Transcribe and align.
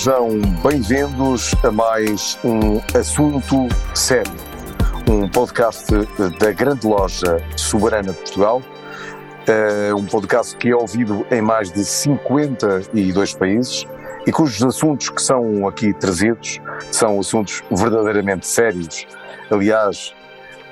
Sejam 0.00 0.40
bem-vindos 0.62 1.54
a 1.62 1.70
mais 1.70 2.38
um 2.42 2.80
Assunto 2.98 3.68
Sério, 3.94 4.32
um 5.06 5.28
podcast 5.28 5.84
da 6.38 6.52
Grande 6.52 6.86
Loja 6.86 7.36
Soberana 7.54 8.10
de 8.12 8.18
Portugal, 8.20 8.62
uh, 8.62 9.94
um 9.94 10.06
podcast 10.06 10.56
que 10.56 10.70
é 10.70 10.74
ouvido 10.74 11.26
em 11.30 11.42
mais 11.42 11.70
de 11.70 11.84
52 11.84 13.34
países 13.34 13.86
e 14.26 14.32
cujos 14.32 14.62
assuntos 14.62 15.10
que 15.10 15.20
são 15.20 15.68
aqui 15.68 15.92
trazidos 15.92 16.58
são 16.90 17.20
assuntos 17.20 17.62
verdadeiramente 17.70 18.46
sérios. 18.46 19.06
Aliás, 19.50 20.14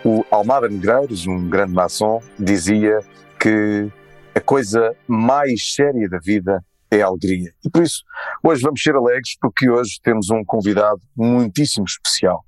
o 0.06 0.24
Almada 0.30 0.70
Negreiros, 0.70 1.26
um 1.26 1.50
grande 1.50 1.74
maçom, 1.74 2.22
dizia 2.38 3.00
que 3.38 3.88
a 4.34 4.40
coisa 4.40 4.96
mais 5.06 5.74
séria 5.74 6.08
da 6.08 6.18
vida 6.18 6.64
é 6.90 7.02
alegria. 7.02 7.52
E 7.64 7.70
por 7.70 7.82
isso, 7.82 8.02
hoje 8.42 8.62
vamos 8.62 8.82
ser 8.82 8.94
alegres 8.94 9.36
porque 9.40 9.68
hoje 9.68 9.98
temos 10.02 10.30
um 10.30 10.44
convidado 10.44 11.00
muitíssimo 11.16 11.84
especial. 11.86 12.44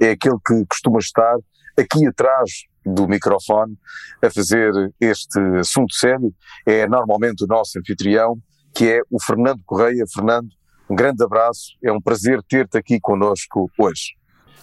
É 0.00 0.10
aquele 0.10 0.36
que 0.46 0.64
costuma 0.66 0.98
estar 0.98 1.36
aqui 1.78 2.06
atrás 2.06 2.50
do 2.84 3.06
microfone 3.06 3.76
a 4.22 4.30
fazer 4.30 4.72
este 5.00 5.38
assunto 5.58 5.94
sério. 5.94 6.32
É 6.66 6.86
normalmente 6.86 7.44
o 7.44 7.46
nosso 7.46 7.78
anfitrião, 7.78 8.38
que 8.74 8.90
é 8.90 9.00
o 9.10 9.22
Fernando 9.22 9.62
Correia. 9.64 10.04
Fernando, 10.12 10.48
um 10.88 10.94
grande 10.94 11.22
abraço, 11.22 11.76
é 11.82 11.92
um 11.92 12.00
prazer 12.00 12.42
ter-te 12.48 12.78
aqui 12.78 12.98
conosco 13.00 13.70
hoje. 13.78 14.19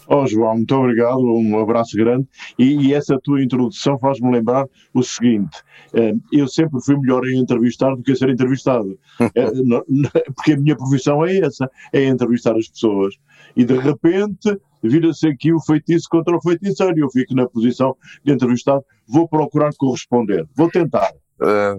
Oh, 0.08 0.26
João, 0.28 0.56
muito 0.56 0.76
obrigado, 0.76 1.20
um 1.20 1.60
abraço 1.60 1.98
grande. 1.98 2.28
E, 2.58 2.88
e 2.88 2.94
essa 2.94 3.20
tua 3.20 3.44
introdução 3.44 3.98
faz-me 4.00 4.32
lembrar 4.32 4.66
o 4.94 5.04
seguinte: 5.04 5.62
eh, 5.94 6.14
eu 6.32 6.48
sempre 6.48 6.82
fui 6.82 6.98
melhor 6.98 7.26
em 7.26 7.40
entrevistar 7.40 7.96
do 7.96 8.04
que 8.04 8.12
a 8.12 8.16
ser 8.16 8.30
entrevistado. 8.30 8.98
Eh, 9.36 10.32
porque 10.36 10.54
a 10.54 10.58
minha 10.58 10.76
profissão 10.76 11.26
é 11.26 11.38
essa: 11.38 11.70
é 11.92 12.06
entrevistar 12.06 12.56
as 12.56 12.68
pessoas. 12.68 13.16
E 13.56 13.66
de 13.66 13.78
repente 13.78 14.58
vira-se 14.82 15.28
aqui 15.28 15.52
o 15.54 15.60
feitiço 15.60 16.08
contra 16.10 16.36
o 16.36 16.42
feiticeiro. 16.42 16.98
Eu 16.98 17.10
fico 17.10 17.36
na 17.36 17.48
posição 17.48 17.96
de 18.24 18.34
entrevistado. 18.34 18.84
Vou 19.08 19.28
procurar 19.28 19.72
corresponder. 19.78 20.46
Vou 20.56 20.70
tentar. 20.70 21.12
Uh, 21.42 21.76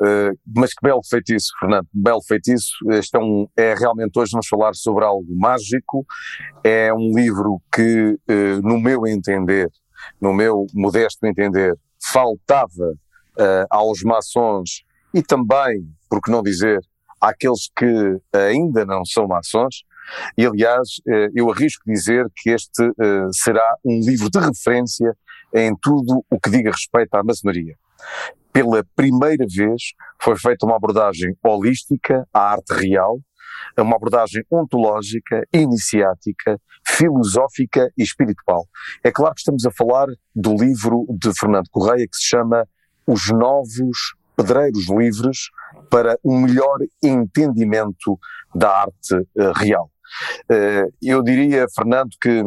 uh, 0.00 0.38
mas 0.54 0.70
que 0.74 0.82
belo 0.82 1.00
feitiço, 1.08 1.52
Fernando, 1.58 1.86
belo 1.92 2.22
feitiço. 2.22 2.72
Este 2.90 3.16
é, 3.16 3.20
um, 3.20 3.48
é 3.56 3.74
realmente 3.74 4.18
hoje 4.18 4.32
vamos 4.32 4.48
falar 4.48 4.74
sobre 4.74 5.04
algo 5.04 5.26
mágico. 5.36 6.04
É 6.62 6.92
um 6.92 7.12
livro 7.14 7.60
que, 7.72 8.18
uh, 8.28 8.60
no 8.62 8.78
meu 8.78 9.06
entender, 9.06 9.70
no 10.20 10.32
meu 10.32 10.66
modesto 10.74 11.26
entender, 11.26 11.74
faltava 12.12 12.92
aos 13.68 14.02
maçons 14.04 14.84
e 15.12 15.20
também, 15.20 15.84
por 16.08 16.20
que 16.20 16.30
não 16.30 16.40
dizer, 16.40 16.78
àqueles 17.20 17.68
que 17.76 18.20
ainda 18.32 18.84
não 18.84 19.04
são 19.04 19.26
maçons. 19.26 19.82
E 20.38 20.46
aliás, 20.46 21.00
eu 21.34 21.50
arrisco 21.50 21.82
dizer 21.84 22.26
que 22.36 22.50
este 22.50 22.92
será 23.32 23.74
um 23.84 23.98
livro 23.98 24.30
de 24.30 24.38
referência 24.38 25.16
em 25.52 25.74
tudo 25.82 26.24
o 26.30 26.38
que 26.38 26.48
diga 26.48 26.70
respeito 26.70 27.12
à 27.14 27.24
maçonaria 27.24 27.74
pela 28.54 28.84
primeira 28.94 29.44
vez 29.48 29.82
foi 30.22 30.38
feita 30.38 30.64
uma 30.64 30.76
abordagem 30.76 31.36
holística 31.42 32.24
à 32.32 32.52
arte 32.52 32.72
real, 32.72 33.18
uma 33.76 33.96
abordagem 33.96 34.44
ontológica, 34.48 35.42
iniciática, 35.52 36.56
filosófica 36.86 37.90
e 37.98 38.04
espiritual. 38.04 38.64
É 39.02 39.10
claro 39.10 39.34
que 39.34 39.40
estamos 39.40 39.66
a 39.66 39.72
falar 39.72 40.06
do 40.32 40.54
livro 40.54 41.04
de 41.10 41.32
Fernando 41.36 41.68
Correia 41.68 42.06
que 42.06 42.16
se 42.16 42.28
chama 42.28 42.64
Os 43.04 43.28
Novos 43.32 44.14
Pedreiros 44.36 44.88
Livres 44.88 45.48
para 45.90 46.16
um 46.24 46.40
melhor 46.40 46.78
entendimento 47.02 48.18
da 48.54 48.82
arte 48.82 49.14
uh, 49.14 49.52
real. 49.56 49.90
Uh, 50.48 50.92
eu 51.02 51.24
diria, 51.24 51.66
Fernando, 51.74 52.10
que 52.20 52.44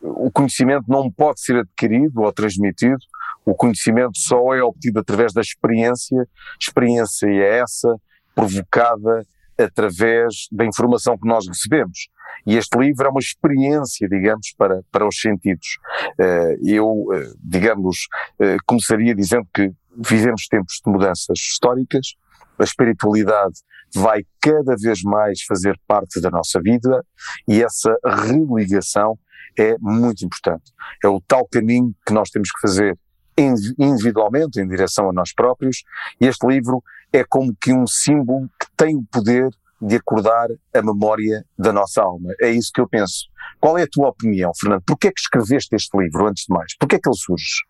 o 0.00 0.30
conhecimento 0.32 0.84
não 0.88 1.10
pode 1.10 1.40
ser 1.40 1.56
adquirido 1.56 2.22
ou 2.22 2.32
transmitido 2.32 2.98
o 3.44 3.54
conhecimento 3.54 4.18
só 4.18 4.54
é 4.54 4.62
obtido 4.62 5.00
através 5.00 5.32
da 5.32 5.40
experiência, 5.40 6.26
experiência 6.60 7.26
é 7.26 7.58
essa 7.58 7.94
provocada 8.34 9.26
através 9.58 10.48
da 10.50 10.64
informação 10.64 11.16
que 11.16 11.28
nós 11.28 11.46
recebemos. 11.46 12.08
E 12.46 12.56
este 12.56 12.76
livro 12.78 13.06
é 13.06 13.10
uma 13.10 13.20
experiência, 13.20 14.08
digamos, 14.08 14.52
para, 14.58 14.82
para 14.90 15.06
os 15.06 15.20
sentidos. 15.20 15.78
Eh, 16.18 16.56
eu, 16.64 17.06
eh, 17.12 17.32
digamos, 17.42 18.08
eh, 18.40 18.56
começaria 18.66 19.14
dizendo 19.14 19.46
que 19.54 19.70
vivemos 19.96 20.46
tempos 20.48 20.80
de 20.84 20.90
mudanças 20.90 21.38
históricas, 21.38 22.14
a 22.58 22.64
espiritualidade 22.64 23.54
vai 23.94 24.24
cada 24.40 24.74
vez 24.76 25.02
mais 25.02 25.42
fazer 25.42 25.78
parte 25.86 26.20
da 26.20 26.30
nossa 26.30 26.60
vida 26.60 27.04
e 27.48 27.62
essa 27.62 27.96
religação 28.04 29.16
é 29.56 29.76
muito 29.78 30.24
importante. 30.24 30.72
É 31.02 31.08
o 31.08 31.20
tal 31.20 31.46
caminho 31.46 31.94
que 32.06 32.12
nós 32.12 32.28
temos 32.30 32.50
que 32.50 32.60
fazer 32.60 32.98
individualmente, 33.36 34.60
em 34.60 34.68
direção 34.68 35.08
a 35.10 35.12
nós 35.12 35.32
próprios, 35.32 35.82
e 36.20 36.26
este 36.26 36.46
livro 36.46 36.82
é 37.12 37.24
como 37.24 37.54
que 37.60 37.72
um 37.72 37.86
símbolo 37.86 38.48
que 38.60 38.66
tem 38.76 38.96
o 38.96 39.04
poder 39.10 39.50
de 39.80 39.96
acordar 39.96 40.48
a 40.72 40.82
memória 40.82 41.44
da 41.58 41.72
nossa 41.72 42.02
alma. 42.02 42.32
É 42.40 42.50
isso 42.50 42.70
que 42.72 42.80
eu 42.80 42.88
penso. 42.88 43.26
Qual 43.60 43.76
é 43.76 43.82
a 43.82 43.88
tua 43.90 44.08
opinião, 44.08 44.52
Fernando? 44.58 44.82
Porquê 44.86 45.08
é 45.08 45.12
que 45.12 45.20
escreveste 45.20 45.74
este 45.74 45.96
livro, 45.96 46.26
antes 46.26 46.44
de 46.46 46.54
mais? 46.54 46.76
Porquê 46.78 46.96
é 46.96 46.98
que 46.98 47.08
ele 47.08 47.16
surge? 47.16 47.64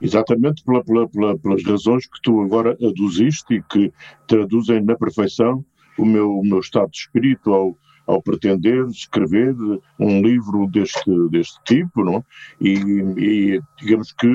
Exatamente 0.00 0.64
pela, 0.64 0.82
pela, 0.84 1.08
pela, 1.08 1.38
pelas 1.38 1.64
razões 1.64 2.06
que 2.06 2.20
tu 2.22 2.40
agora 2.40 2.76
aduziste 2.82 3.54
e 3.54 3.62
que 3.62 3.92
traduzem 4.26 4.82
na 4.82 4.96
perfeição 4.96 5.64
o 5.98 6.04
meu, 6.04 6.30
o 6.30 6.42
meu 6.42 6.60
estado 6.60 6.90
de 6.90 6.98
espírito 6.98 7.52
ao, 7.52 7.76
ao 8.06 8.22
pretender 8.22 8.86
escrever 8.86 9.54
um 9.98 10.22
livro 10.22 10.66
deste, 10.68 11.28
deste 11.30 11.58
tipo, 11.64 12.04
não? 12.04 12.24
E, 12.60 12.74
e 13.16 13.62
digamos 13.78 14.12
que 14.12 14.26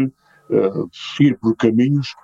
uh, 0.49 0.89
ir 1.19 1.37
por 1.39 1.55
caminhos 1.55 2.15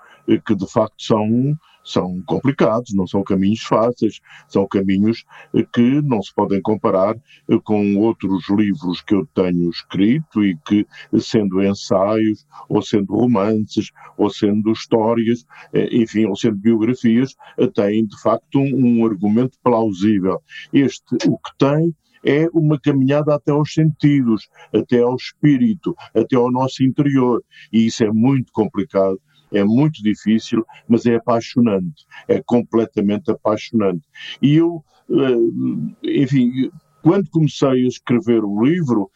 que 0.45 0.55
de 0.55 0.71
facto 0.71 1.01
são 1.01 1.57
são 1.83 2.21
complicados, 2.25 2.93
não 2.93 3.07
são 3.07 3.23
caminhos 3.23 3.61
fáceis, 3.61 4.19
são 4.47 4.67
caminhos 4.67 5.23
eh, 5.53 5.65
que 5.73 6.01
não 6.01 6.21
se 6.21 6.33
podem 6.33 6.61
comparar 6.61 7.15
eh, 7.15 7.59
com 7.63 7.97
outros 7.97 8.49
livros 8.49 9.01
que 9.01 9.15
eu 9.15 9.27
tenho 9.33 9.69
escrito 9.69 10.43
e 10.43 10.57
que, 10.65 10.85
sendo 11.19 11.61
ensaios, 11.63 12.45
ou 12.69 12.81
sendo 12.81 13.13
romances, 13.13 13.91
ou 14.17 14.29
sendo 14.29 14.71
histórias, 14.71 15.45
eh, 15.73 15.89
enfim, 15.91 16.25
ou 16.25 16.35
sendo 16.35 16.57
biografias, 16.57 17.35
têm 17.73 18.05
de 18.05 18.19
facto 18.21 18.59
um, 18.59 19.01
um 19.01 19.05
argumento 19.05 19.57
plausível. 19.63 20.41
Este, 20.73 21.15
o 21.27 21.37
que 21.37 21.57
tem, 21.57 21.93
é 22.23 22.47
uma 22.53 22.79
caminhada 22.79 23.33
até 23.33 23.51
aos 23.51 23.73
sentidos, 23.73 24.47
até 24.73 24.99
ao 25.01 25.15
espírito, 25.15 25.95
até 26.13 26.35
ao 26.35 26.51
nosso 26.51 26.83
interior. 26.83 27.43
E 27.73 27.87
isso 27.87 28.03
é 28.03 28.11
muito 28.11 28.51
complicado 28.51 29.19
é 29.51 29.63
muito 29.63 30.01
difícil, 30.01 30.65
mas 30.87 31.05
é 31.05 31.15
apaixonante, 31.15 32.05
é 32.27 32.41
completamente 32.41 33.31
apaixonante. 33.31 34.01
E 34.41 34.55
eu, 34.55 34.83
eh, 35.09 36.21
enfim, 36.23 36.71
quando 37.01 37.29
comecei 37.29 37.85
a 37.85 37.87
escrever 37.87 38.43
o 38.43 38.63
livro, 38.63 39.09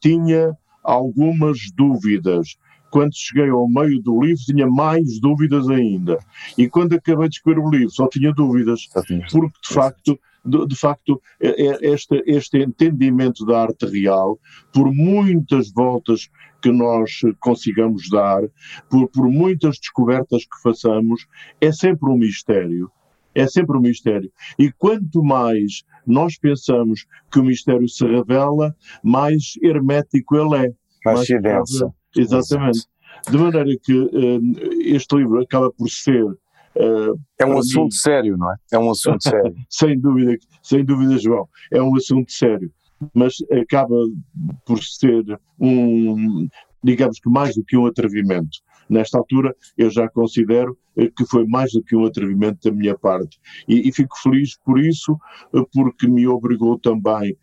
tinha 0.00 0.56
algumas 0.82 1.58
dúvidas. 1.74 2.56
Quando 2.90 3.14
cheguei 3.14 3.48
ao 3.48 3.68
meio 3.68 4.02
do 4.02 4.20
livro, 4.20 4.42
tinha 4.44 4.66
mais 4.66 5.20
dúvidas 5.20 5.68
ainda. 5.68 6.18
E 6.58 6.68
quando 6.68 6.94
acabei 6.94 7.28
de 7.28 7.36
escrever 7.36 7.60
o 7.60 7.70
livro, 7.70 7.90
só 7.90 8.08
tinha 8.08 8.32
dúvidas, 8.32 8.88
porque 9.30 9.58
de 9.68 9.74
facto 9.74 10.18
de, 10.44 10.66
de, 10.66 10.76
facto, 10.76 11.20
é, 11.40 11.66
é 11.66 11.92
este, 11.92 12.22
este 12.26 12.58
entendimento 12.58 13.44
da 13.44 13.62
arte 13.62 13.86
real, 13.86 14.38
por 14.72 14.92
muitas 14.92 15.70
voltas 15.70 16.28
que 16.60 16.70
nós 16.70 17.20
consigamos 17.38 18.08
dar, 18.10 18.42
por, 18.88 19.08
por 19.08 19.28
muitas 19.28 19.78
descobertas 19.78 20.42
que 20.44 20.62
façamos, 20.62 21.26
é 21.60 21.72
sempre 21.72 22.10
um 22.10 22.16
mistério. 22.16 22.90
É 23.34 23.46
sempre 23.46 23.76
um 23.76 23.80
mistério. 23.80 24.30
E 24.58 24.72
quanto 24.72 25.22
mais 25.22 25.84
nós 26.06 26.36
pensamos 26.36 27.06
que 27.30 27.38
o 27.38 27.44
mistério 27.44 27.88
se 27.88 28.04
revela, 28.04 28.74
mais 29.02 29.54
hermético 29.62 30.36
ele 30.36 30.66
é. 30.66 30.72
Mais, 31.04 31.26
se 31.26 31.38
densa. 31.38 31.92
Exatamente. 32.16 32.86
De 33.30 33.38
maneira 33.38 33.70
que 33.82 33.94
uh, 33.94 34.40
este 34.80 35.16
livro 35.16 35.40
acaba 35.40 35.70
por 35.70 35.88
ser. 35.88 36.24
Uh, 36.24 37.18
é 37.38 37.46
um 37.46 37.58
assunto 37.58 37.84
mim, 37.84 37.90
sério, 37.90 38.36
não 38.36 38.50
é? 38.52 38.56
É 38.72 38.78
um 38.78 38.90
assunto 38.90 39.22
sério. 39.28 39.54
sem 39.68 39.98
dúvida, 39.98 40.36
sem 40.62 40.84
dúvida, 40.84 41.18
João. 41.18 41.48
É 41.72 41.80
um 41.80 41.94
assunto 41.96 42.32
sério. 42.32 42.72
Mas 43.14 43.34
acaba 43.50 43.96
por 44.66 44.82
ser 44.82 45.24
um, 45.58 46.48
digamos 46.82 47.18
que 47.18 47.30
mais 47.30 47.54
do 47.54 47.64
que 47.64 47.76
um 47.76 47.86
atrevimento. 47.86 48.58
Nesta 48.88 49.18
altura, 49.18 49.54
eu 49.78 49.88
já 49.88 50.08
considero 50.08 50.76
eh, 50.96 51.10
que 51.16 51.24
foi 51.24 51.46
mais 51.46 51.72
do 51.72 51.82
que 51.82 51.94
um 51.94 52.04
atrevimento 52.04 52.68
da 52.68 52.74
minha 52.74 52.98
parte. 52.98 53.38
E, 53.68 53.88
e 53.88 53.92
fico 53.92 54.18
feliz 54.18 54.58
por 54.64 54.80
isso, 54.80 55.16
eh, 55.54 55.62
porque 55.72 56.08
me 56.08 56.26
obrigou 56.26 56.78
também 56.78 57.36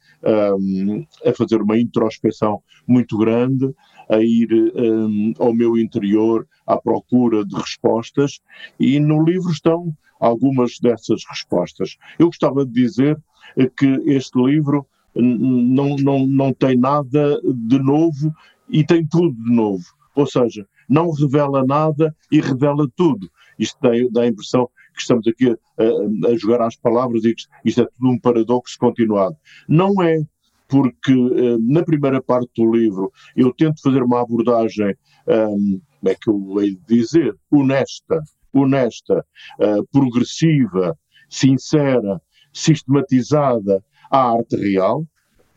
um, 0.59 1.05
a 1.25 1.33
fazer 1.33 1.61
uma 1.61 1.79
introspeção 1.79 2.61
muito 2.85 3.17
grande, 3.17 3.73
a 4.09 4.19
ir 4.19 4.49
um, 4.75 5.33
ao 5.39 5.53
meu 5.53 5.77
interior 5.77 6.45
à 6.65 6.77
procura 6.77 7.45
de 7.45 7.55
respostas, 7.55 8.41
e 8.77 8.99
no 8.99 9.23
livro 9.23 9.51
estão 9.51 9.95
algumas 10.19 10.79
dessas 10.79 11.21
respostas. 11.29 11.97
Eu 12.19 12.27
gostava 12.27 12.65
de 12.65 12.73
dizer 12.73 13.17
eh, 13.55 13.69
que 13.69 13.87
este 14.05 14.37
livro 14.37 14.85
não, 15.21 15.95
não, 15.97 16.27
não 16.27 16.53
tem 16.53 16.77
nada 16.77 17.41
de 17.43 17.79
novo 17.79 18.33
e 18.69 18.85
tem 18.85 19.05
tudo 19.05 19.33
de 19.33 19.51
novo. 19.51 19.83
Ou 20.15 20.25
seja, 20.25 20.67
não 20.89 21.11
revela 21.11 21.65
nada 21.65 22.15
e 22.31 22.39
revela 22.39 22.87
tudo. 22.95 23.29
Isto 23.59 23.77
dá, 23.81 23.89
dá 24.11 24.21
a 24.21 24.27
impressão 24.27 24.69
que 24.93 25.01
estamos 25.01 25.27
aqui 25.27 25.49
a, 25.49 26.29
a, 26.29 26.37
jogar 26.37 26.61
às 26.61 26.75
palavras 26.75 27.23
e 27.23 27.33
que 27.33 27.43
isto 27.65 27.81
é 27.81 27.85
tudo 27.85 28.09
um 28.09 28.19
paradoxo 28.19 28.77
continuado. 28.79 29.35
Não 29.67 30.01
é, 30.01 30.23
porque 30.67 31.13
uh, 31.13 31.59
na 31.61 31.83
primeira 31.83 32.21
parte 32.21 32.49
do 32.57 32.71
livro 32.71 33.11
eu 33.35 33.53
tento 33.53 33.81
fazer 33.81 34.03
uma 34.03 34.21
abordagem, 34.21 34.95
um, 35.27 35.81
como 35.99 36.11
é 36.11 36.15
que 36.15 36.29
eu 36.29 36.61
hei 36.61 36.75
de 36.75 36.95
dizer, 36.95 37.35
honesta, 37.51 38.21
honesta, 38.53 39.25
uh, 39.59 39.87
progressiva, 39.91 40.97
sincera, 41.29 42.21
sistematizada 42.53 43.83
à 44.09 44.31
arte 44.31 44.55
real, 44.55 45.05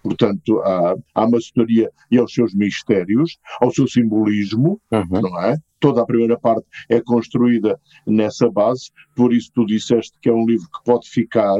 portanto, 0.02 0.60
à, 0.60 0.94
à 1.14 1.28
maçonaria 1.28 1.90
e 2.10 2.18
aos 2.18 2.32
seus 2.32 2.54
mistérios, 2.54 3.38
ao 3.60 3.70
seu 3.70 3.86
simbolismo, 3.86 4.80
uhum. 4.90 5.20
não 5.20 5.40
é? 5.42 5.56
Toda 5.80 6.02
a 6.02 6.06
primeira 6.06 6.38
parte 6.38 6.66
é 6.88 7.00
construída 7.00 7.80
nessa 8.06 8.50
base, 8.50 8.90
por 9.14 9.32
isso 9.32 9.50
tu 9.54 9.64
disseste 9.64 10.16
que 10.20 10.28
é 10.28 10.32
um 10.32 10.44
livro 10.44 10.66
que 10.66 10.84
pode 10.84 11.08
ficar, 11.08 11.58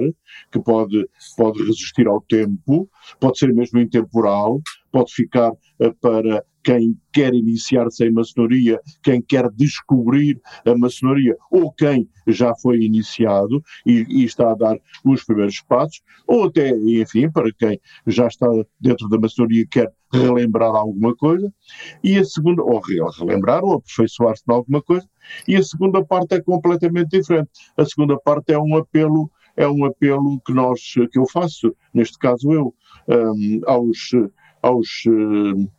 que 0.52 0.60
pode, 0.60 1.08
pode 1.36 1.62
resistir 1.64 2.06
ao 2.06 2.20
tempo, 2.22 2.88
pode 3.18 3.38
ser 3.38 3.52
mesmo 3.52 3.80
intemporal, 3.80 4.60
pode 4.92 5.12
ficar 5.12 5.50
uh, 5.50 5.94
para 6.00 6.44
quem 6.62 6.96
quer 7.12 7.34
iniciar-se 7.34 8.04
em 8.04 8.12
maçonaria, 8.12 8.78
quem 9.02 9.22
quer 9.22 9.50
descobrir 9.50 10.40
a 10.66 10.76
maçonaria, 10.76 11.36
ou 11.50 11.72
quem 11.72 12.08
já 12.26 12.54
foi 12.56 12.82
iniciado 12.82 13.62
e, 13.86 14.04
e, 14.08 14.24
está 14.24 14.50
a 14.50 14.54
dar 14.54 14.76
os 15.04 15.24
primeiros 15.24 15.60
passos, 15.62 16.02
ou 16.26 16.44
até, 16.44 16.70
enfim, 16.70 17.30
para 17.30 17.50
quem 17.58 17.80
já 18.06 18.26
está 18.26 18.46
dentro 18.80 19.08
da 19.08 19.18
maçonaria 19.18 19.62
e 19.62 19.66
quer 19.66 19.90
relembrar 20.12 20.74
alguma 20.74 21.14
coisa, 21.14 21.52
e 22.02 22.18
a 22.18 22.24
segunda, 22.24 22.62
ou 22.62 22.80
relembrar 22.80 23.64
ou 23.64 23.74
aperfeiçoar-se 23.74 24.42
em 24.48 24.52
alguma 24.52 24.82
coisa, 24.82 25.08
e 25.46 25.56
a 25.56 25.62
segunda 25.62 26.04
parte 26.04 26.34
é 26.34 26.40
completamente 26.40 27.10
diferente. 27.10 27.50
A 27.76 27.84
segunda 27.84 28.18
parte 28.18 28.52
é 28.52 28.58
um 28.58 28.76
apelo 28.76 29.30
é 29.56 29.68
um 29.68 29.84
apelo 29.84 30.40
que 30.46 30.54
nós 30.54 30.80
que 31.10 31.18
eu 31.18 31.28
faço, 31.28 31.74
neste 31.92 32.16
caso 32.18 32.52
eu, 32.52 32.74
um, 33.08 33.60
aos 33.66 34.10
aos, 34.62 35.04
uh, 35.06 35.70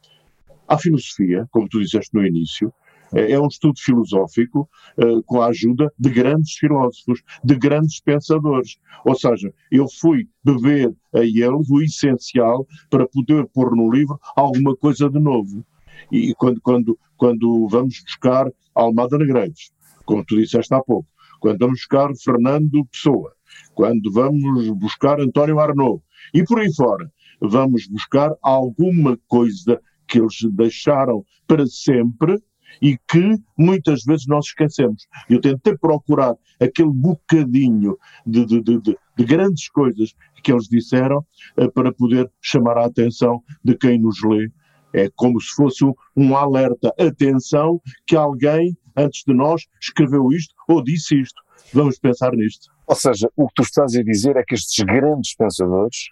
à 0.68 0.78
filosofia, 0.78 1.48
como 1.52 1.68
tu 1.70 1.80
disseste 1.80 2.14
no 2.14 2.26
início, 2.26 2.74
é, 3.14 3.32
é 3.32 3.40
um 3.40 3.48
estudo 3.48 3.80
filosófico 3.80 4.70
uh, 4.98 5.24
com 5.24 5.42
a 5.42 5.48
ajuda 5.48 5.92
de 5.98 6.10
grandes 6.10 6.54
filósofos, 6.54 7.22
de 7.44 7.56
grandes 7.56 8.00
pensadores. 8.02 8.78
Ou 9.06 9.16
seja, 9.16 9.54
eu 9.72 9.88
fui 10.00 10.28
beber 10.44 10.94
a 11.14 11.20
eles 11.20 11.70
o 11.70 11.82
essencial 11.82 12.66
para 12.90 13.08
poder 13.08 13.46
pôr 13.54 13.76
no 13.76 13.92
livro 13.92 14.20
alguma 14.36 14.76
coisa 14.76 15.10
de 15.10 15.20
novo. 15.20 15.66
E 16.12 16.34
quando, 16.36 16.62
quando, 16.62 17.00
quando 17.18 17.68
vamos 17.70 18.02
buscar 18.04 18.52
Almada 18.74 19.18
Negreiros, 19.18 19.72
como 20.06 20.26
tu 20.26 20.36
disseste 20.38 20.74
há 20.74 20.82
pouco, 20.82 21.08
quando 21.40 21.60
vamos 21.60 21.80
buscar 21.80 22.10
Fernando 22.24 22.86
Pessoa, 22.86 23.34
quando 23.74 24.12
vamos 24.12 24.70
buscar 24.70 25.20
António 25.20 25.60
Arnaud, 25.60 26.02
e 26.34 26.44
por 26.44 26.60
aí 26.60 26.74
fora, 26.74 27.12
vamos 27.42 27.88
buscar 27.88 28.34
alguma 28.42 29.18
coisa 29.28 29.82
que 30.08 30.20
eles 30.20 30.38
deixaram 30.52 31.26
para 31.48 31.66
sempre 31.66 32.38
e 32.82 32.98
que 33.08 33.36
muitas 33.58 34.04
vezes 34.04 34.28
nós 34.28 34.46
esquecemos. 34.46 35.08
Eu 35.30 35.42
tentei 35.42 35.78
procurar 35.78 36.36
aquele 36.60 36.92
bocadinho 36.92 37.98
de, 38.26 38.46
de, 38.46 38.62
de, 38.62 38.80
de 39.18 39.26
grandes 39.26 39.70
coisas 39.70 40.14
que 40.44 40.52
eles 40.52 40.68
disseram 40.68 41.26
uh, 41.58 41.72
para 41.72 41.92
poder 41.92 42.30
chamar 42.42 42.78
a 42.78 42.86
atenção 42.86 43.44
de 43.64 43.76
quem 43.76 44.00
nos 44.00 44.24
lê. 44.24 44.50
É 44.94 45.10
como 45.16 45.40
se 45.40 45.50
fosse 45.56 45.86
um, 45.86 45.94
um 46.16 46.36
alerta. 46.36 46.94
Atenção, 47.00 47.82
que 48.06 48.16
alguém 48.16 48.78
antes 48.96 49.24
de 49.26 49.34
nós 49.34 49.66
escreveu 49.82 50.32
isto 50.32 50.54
ou 50.68 50.84
disse 50.84 51.20
isto. 51.20 51.42
Vamos 51.74 51.98
pensar 52.00 52.34
nisto. 52.34 52.70
Ou 52.88 52.96
seja, 52.96 53.30
o 53.38 53.48
que 53.48 53.54
tu 53.56 53.64
estás 53.64 53.96
a 53.96 54.04
dizer 54.04 54.36
é 54.36 54.44
que 54.44 54.56
estes 54.56 54.84
grandes 54.84 55.36
pensadores 55.36 56.10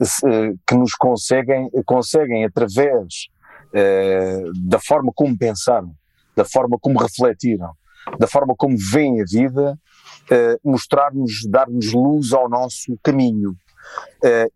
eh, 0.00 0.54
que 0.66 0.74
nos 0.74 0.94
conseguem, 0.94 1.68
conseguem 1.84 2.44
através 2.44 3.28
eh, 3.74 4.42
da 4.64 4.78
forma 4.78 5.12
como 5.14 5.36
pensaram, 5.36 5.94
da 6.36 6.44
forma 6.44 6.78
como 6.80 6.98
refletiram, 6.98 7.72
da 8.18 8.26
forma 8.26 8.54
como 8.56 8.76
veem 8.76 9.20
a 9.20 9.24
vida, 9.24 9.78
eh, 10.30 10.58
mostrar-nos, 10.64 11.46
dar-nos 11.48 11.92
luz 11.92 12.32
ao 12.32 12.48
nosso 12.48 12.96
caminho. 13.02 13.56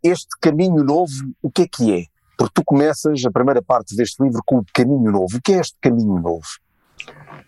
este 0.02 0.28
caminho 0.40 0.84
novo, 0.84 1.12
o 1.42 1.50
que 1.50 1.62
é 1.62 1.68
que 1.68 1.92
é? 1.92 2.04
Porque 2.38 2.52
tu 2.54 2.62
começas 2.64 3.24
a 3.24 3.30
primeira 3.30 3.60
parte 3.60 3.96
deste 3.96 4.22
livro 4.22 4.40
com 4.46 4.58
o 4.58 4.64
caminho 4.72 5.10
novo. 5.10 5.36
O 5.36 5.42
que 5.42 5.52
é 5.52 5.60
este 5.60 5.76
caminho 5.80 6.20
novo? 6.20 6.46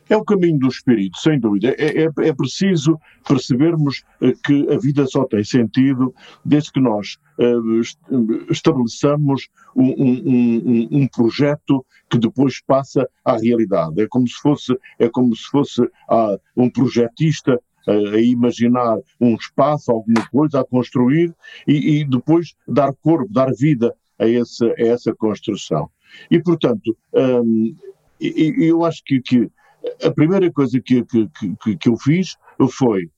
É 0.08 0.16
o 0.16 0.24
caminho 0.24 0.58
do 0.58 0.68
espírito, 0.68 1.18
sem 1.18 1.38
dúvida. 1.38 1.74
É, 1.78 2.04
é, 2.04 2.08
é 2.28 2.32
preciso 2.32 2.98
percebermos 3.26 4.04
uh, 4.20 4.32
que 4.44 4.66
a 4.72 4.78
vida 4.78 5.06
só 5.06 5.24
tem 5.24 5.44
sentido 5.44 6.14
desde 6.44 6.72
que 6.72 6.80
nós 6.80 7.18
uh, 7.38 8.50
estabeleçamos 8.50 9.48
um, 9.76 9.84
um, 9.84 10.22
um, 10.26 10.88
um, 11.02 11.08
projeto 11.08 11.84
que 12.10 12.18
depois 12.18 12.60
passa 12.60 13.08
à 13.24 13.36
realidade. 13.36 14.00
É 14.00 14.06
como 14.08 14.26
se 14.26 14.36
fosse, 14.40 14.78
é 14.98 15.08
como 15.08 15.36
se 15.36 15.44
fosse 15.44 15.82
uh, 15.82 16.40
um 16.56 16.70
projetista 16.70 17.60
a 17.86 18.20
imaginar 18.20 18.98
um 19.18 19.34
espaço, 19.34 19.90
alguma 19.90 20.26
coisa 20.28 20.60
a 20.60 20.64
construir 20.64 21.34
e, 21.66 22.00
e 22.00 22.04
depois 22.04 22.54
dar 22.66 22.92
corpo, 23.02 23.32
dar 23.32 23.50
vida 23.54 23.94
a 24.18 24.28
essa, 24.28 24.66
a 24.66 24.82
essa 24.82 25.14
construção. 25.14 25.90
E, 26.30 26.38
portanto, 26.38 26.96
um, 27.14 27.74
eu 28.20 28.84
acho 28.84 29.02
que, 29.04 29.20
que 29.20 29.50
a 30.02 30.10
primeira 30.10 30.50
coisa 30.52 30.80
que, 30.80 31.04
que, 31.04 31.28
que, 31.62 31.76
que 31.76 31.88
eu 31.88 31.96
fiz 31.96 32.36
foi 32.70 33.10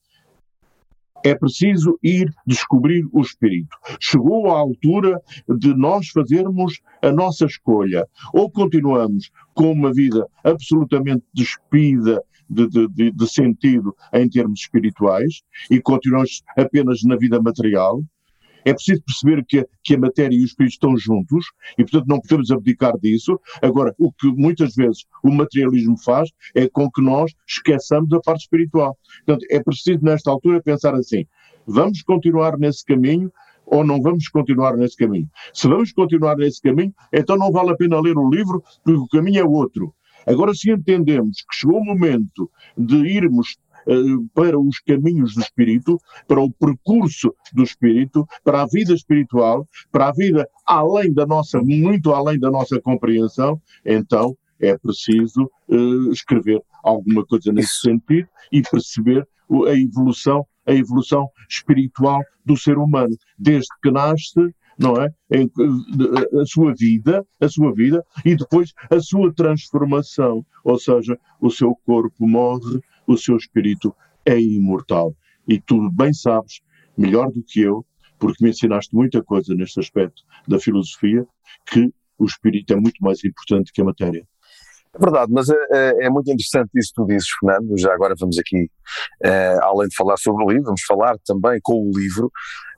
é 1.24 1.34
preciso 1.34 1.98
ir 2.02 2.32
descobrir 2.46 3.06
o 3.12 3.20
espírito. 3.20 3.76
Chegou 4.00 4.50
a 4.50 4.58
altura 4.58 5.20
de 5.58 5.74
nós 5.74 6.08
fazermos 6.08 6.80
a 7.02 7.12
nossa 7.12 7.44
escolha. 7.44 8.06
Ou 8.32 8.50
continuamos 8.50 9.30
com 9.54 9.72
uma 9.72 9.92
vida 9.92 10.26
absolutamente 10.42 11.24
despida 11.34 12.22
de, 12.48 12.66
de, 12.68 13.12
de, 13.12 13.30
sentido 13.30 13.94
em 14.12 14.28
termos 14.28 14.60
espirituais 14.60 15.42
e 15.70 15.80
continuamos 15.80 16.42
apenas 16.56 17.02
na 17.04 17.16
vida 17.16 17.40
material, 17.40 18.02
é 18.64 18.72
preciso 18.72 19.02
perceber 19.02 19.44
que, 19.46 19.66
que 19.82 19.94
a 19.94 19.98
matéria 19.98 20.36
e 20.36 20.40
o 20.40 20.44
espírito 20.44 20.72
estão 20.72 20.96
juntos 20.96 21.46
e, 21.78 21.82
portanto, 21.82 22.06
não 22.06 22.20
podemos 22.20 22.50
abdicar 22.50 22.98
disso. 22.98 23.40
Agora, 23.62 23.94
o 23.98 24.12
que 24.12 24.28
muitas 24.28 24.74
vezes 24.74 25.04
o 25.22 25.30
materialismo 25.30 25.96
faz 25.98 26.30
é 26.54 26.68
com 26.68 26.90
que 26.90 27.02
nós 27.02 27.32
esqueçamos 27.48 28.12
a 28.12 28.20
parte 28.20 28.42
espiritual. 28.42 28.96
Portanto, 29.24 29.46
é 29.50 29.62
preciso, 29.62 30.00
nesta 30.02 30.30
altura, 30.30 30.62
pensar 30.62 30.94
assim: 30.94 31.24
vamos 31.66 32.02
continuar 32.02 32.58
nesse 32.58 32.84
caminho 32.84 33.32
ou 33.66 33.84
não 33.84 34.02
vamos 34.02 34.28
continuar 34.28 34.76
nesse 34.76 34.96
caminho? 34.96 35.28
Se 35.54 35.68
vamos 35.68 35.92
continuar 35.92 36.36
nesse 36.36 36.60
caminho, 36.60 36.92
então 37.12 37.36
não 37.36 37.52
vale 37.52 37.70
a 37.70 37.76
pena 37.76 38.00
ler 38.00 38.16
o 38.18 38.28
livro, 38.28 38.62
porque 38.84 38.98
o 38.98 39.08
caminho 39.08 39.40
é 39.40 39.44
outro. 39.44 39.94
Agora, 40.26 40.52
se 40.54 40.70
entendemos 40.70 41.38
que 41.38 41.56
chegou 41.56 41.78
o 41.78 41.84
momento 41.84 42.50
de 42.76 42.96
irmos 43.06 43.56
para 44.34 44.58
os 44.58 44.78
caminhos 44.80 45.34
do 45.34 45.40
espírito, 45.40 45.98
para 46.26 46.40
o 46.40 46.50
percurso 46.50 47.34
do 47.52 47.62
espírito, 47.62 48.26
para 48.44 48.62
a 48.62 48.66
vida 48.66 48.92
espiritual, 48.92 49.66
para 49.90 50.08
a 50.08 50.12
vida 50.12 50.48
além 50.66 51.12
da 51.12 51.26
nossa, 51.26 51.60
muito 51.60 52.12
além 52.12 52.38
da 52.38 52.50
nossa 52.50 52.80
compreensão, 52.80 53.60
então 53.84 54.36
é 54.60 54.76
preciso 54.76 55.50
uh, 55.68 56.12
escrever 56.12 56.60
alguma 56.84 57.24
coisa 57.24 57.52
nesse 57.52 57.80
sentido 57.80 58.28
e 58.52 58.62
perceber 58.62 59.26
a 59.66 59.74
evolução, 59.74 60.46
a 60.66 60.72
evolução 60.72 61.28
espiritual 61.48 62.20
do 62.44 62.56
ser 62.56 62.78
humano, 62.78 63.16
desde 63.38 63.68
que 63.82 63.90
nasce 63.90 64.54
não 64.80 64.96
é? 64.96 65.08
A 66.40 66.46
sua 66.46 66.72
vida, 66.74 67.22
a 67.38 67.48
sua 67.50 67.70
vida 67.74 68.02
e 68.24 68.34
depois 68.34 68.72
a 68.90 68.98
sua 68.98 69.30
transformação, 69.34 70.44
ou 70.64 70.78
seja, 70.78 71.18
o 71.38 71.50
seu 71.50 71.76
corpo 71.84 72.26
morre, 72.26 72.80
o 73.12 73.18
seu 73.18 73.36
espírito 73.36 73.94
é 74.24 74.38
imortal. 74.40 75.14
E 75.48 75.60
tu 75.60 75.90
bem 75.90 76.12
sabes, 76.12 76.60
melhor 76.96 77.30
do 77.32 77.42
que 77.42 77.60
eu, 77.60 77.84
porque 78.18 78.44
me 78.44 78.50
ensinaste 78.50 78.94
muita 78.94 79.22
coisa 79.22 79.54
neste 79.54 79.80
aspecto 79.80 80.22
da 80.46 80.60
filosofia, 80.60 81.26
que 81.66 81.92
o 82.18 82.24
espírito 82.24 82.72
é 82.72 82.76
muito 82.76 83.02
mais 83.02 83.24
importante 83.24 83.72
que 83.72 83.80
a 83.80 83.84
matéria. 83.84 84.24
É 84.92 84.98
verdade, 84.98 85.32
mas 85.32 85.48
é, 85.48 85.54
é, 85.70 86.06
é, 86.06 86.10
muito 86.10 86.30
interessante 86.30 86.70
isso 86.74 86.88
que 86.88 87.02
tu 87.02 87.06
dizes, 87.06 87.28
Fernando. 87.40 87.78
Já 87.78 87.94
agora 87.94 88.14
vamos 88.18 88.38
aqui, 88.38 88.68
é, 89.22 89.56
além 89.62 89.88
de 89.88 89.96
falar 89.96 90.16
sobre 90.16 90.44
o 90.44 90.50
livro, 90.50 90.64
vamos 90.64 90.82
falar 90.82 91.16
também 91.24 91.60
com 91.62 91.74
o 91.74 91.90
livro, 91.96 92.30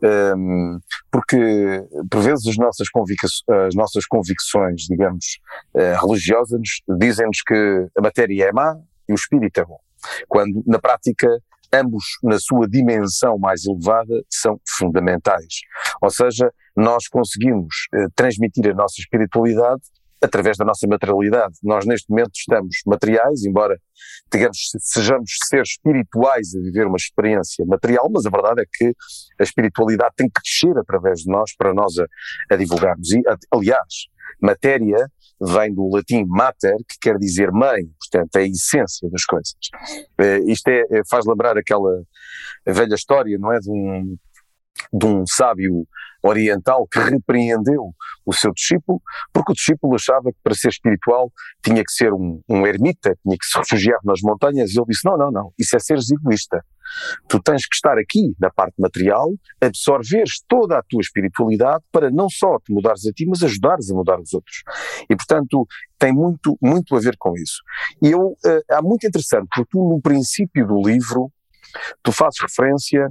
ehm, 0.02 0.78
porque 1.10 1.38
por 2.10 2.22
vezes 2.22 2.46
as 2.46 2.56
nossas, 2.56 2.86
as 3.66 3.74
nossas 3.74 4.06
convicções, 4.06 4.82
digamos, 4.82 5.40
religiosas, 5.74 6.60
dizem-nos 6.98 7.40
que 7.46 7.88
a 7.96 8.02
matéria 8.02 8.48
é 8.48 8.52
má 8.52 8.76
e 9.08 9.12
o 9.12 9.14
espírito 9.14 9.60
é 9.60 9.64
bom. 9.64 9.80
Quando, 10.28 10.62
na 10.66 10.78
prática, 10.78 11.28
ambos, 11.72 12.04
na 12.22 12.38
sua 12.38 12.68
dimensão 12.68 13.38
mais 13.38 13.64
elevada, 13.64 14.22
são 14.30 14.60
fundamentais. 14.68 15.60
Ou 16.00 16.10
seja, 16.10 16.52
nós 16.76 17.08
conseguimos 17.08 17.86
eh, 17.94 18.06
transmitir 18.14 18.70
a 18.70 18.74
nossa 18.74 19.00
espiritualidade 19.00 19.82
através 20.22 20.56
da 20.56 20.64
nossa 20.64 20.86
materialidade. 20.86 21.54
Nós 21.62 21.84
neste 21.84 22.08
momento 22.08 22.30
estamos 22.36 22.76
materiais, 22.86 23.44
embora 23.44 23.76
digamos, 24.32 24.58
sejamos 24.78 25.30
seres 25.48 25.70
espirituais 25.70 26.54
a 26.54 26.60
viver 26.60 26.86
uma 26.86 26.96
experiência 26.96 27.64
material, 27.66 28.08
mas 28.10 28.24
a 28.24 28.30
verdade 28.30 28.62
é 28.62 28.64
que 28.72 28.94
a 29.38 29.42
espiritualidade 29.42 30.14
tem 30.16 30.28
que 30.28 30.40
descer 30.42 30.78
através 30.78 31.20
de 31.20 31.30
nós 31.30 31.54
para 31.56 31.74
nós 31.74 31.98
a, 31.98 32.06
a 32.50 32.56
divulgarmos. 32.56 33.12
E, 33.12 33.22
aliás, 33.52 34.06
matéria 34.40 35.10
vem 35.42 35.74
do 35.74 35.88
latim 35.88 36.24
mater, 36.24 36.76
que 36.88 36.96
quer 37.00 37.18
dizer 37.18 37.50
mãe, 37.50 37.82
portanto 37.98 38.36
é 38.36 38.40
a 38.40 38.46
essência 38.46 39.08
das 39.10 39.24
coisas. 39.24 39.54
Uh, 40.18 40.48
isto 40.48 40.68
é, 40.68 40.82
é, 40.90 41.02
faz 41.08 41.26
lembrar 41.26 41.58
aquela 41.58 42.02
velha 42.66 42.94
história, 42.94 43.36
não 43.38 43.52
é, 43.52 43.58
de 43.58 43.70
um, 43.70 44.16
de 44.92 45.06
um 45.06 45.24
sábio 45.26 45.86
oriental 46.22 46.86
que 46.86 46.98
repreendeu 47.00 47.92
o 48.24 48.32
seu 48.32 48.52
discípulo, 48.52 49.02
porque 49.32 49.52
o 49.52 49.54
discípulo 49.54 49.94
achava 49.96 50.30
que 50.30 50.38
para 50.42 50.54
ser 50.54 50.68
espiritual 50.68 51.30
tinha 51.62 51.82
que 51.82 51.92
ser 51.92 52.12
um, 52.12 52.40
um 52.48 52.66
ermita, 52.66 53.16
tinha 53.22 53.36
que 53.36 53.44
se 53.44 53.58
refugiar 53.58 53.98
nas 54.04 54.20
montanhas, 54.22 54.70
e 54.70 54.78
ele 54.78 54.86
disse: 54.88 55.04
Não, 55.04 55.16
não, 55.16 55.30
não, 55.30 55.52
isso 55.58 55.74
é 55.76 55.78
seres 55.80 56.10
egoísta. 56.10 56.64
Tu 57.26 57.40
tens 57.42 57.66
que 57.66 57.74
estar 57.74 57.96
aqui 57.98 58.34
na 58.38 58.50
parte 58.50 58.74
material, 58.78 59.30
absorveres 59.60 60.42
toda 60.46 60.78
a 60.78 60.82
tua 60.82 61.00
espiritualidade 61.00 61.82
para 61.90 62.10
não 62.10 62.28
só 62.28 62.58
te 62.58 62.72
mudares 62.72 63.06
a 63.06 63.12
ti, 63.12 63.24
mas 63.26 63.42
ajudares 63.42 63.90
a 63.90 63.94
mudar 63.94 64.20
os 64.20 64.32
outros. 64.34 64.62
E 65.08 65.16
portanto 65.16 65.66
tem 65.98 66.12
muito, 66.12 66.56
muito 66.60 66.94
a 66.94 67.00
ver 67.00 67.16
com 67.18 67.34
isso. 67.34 67.62
E 68.02 68.10
eu, 68.10 68.20
uh, 68.20 68.62
é 68.70 68.82
muito 68.82 69.06
interessante, 69.06 69.48
porque 69.54 69.70
tu 69.70 69.78
no 69.78 70.00
princípio 70.02 70.66
do 70.66 70.82
livro, 70.82 71.32
tu 72.02 72.12
fazes 72.12 72.40
referência 72.42 73.08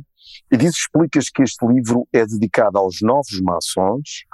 e 0.52 0.58
diz, 0.58 0.76
explicas 0.76 1.30
que 1.30 1.42
este 1.42 1.66
livro 1.66 2.08
é 2.12 2.26
dedicado 2.26 2.78
aos 2.78 3.02
novos 3.02 3.40
maçons, 3.42 4.26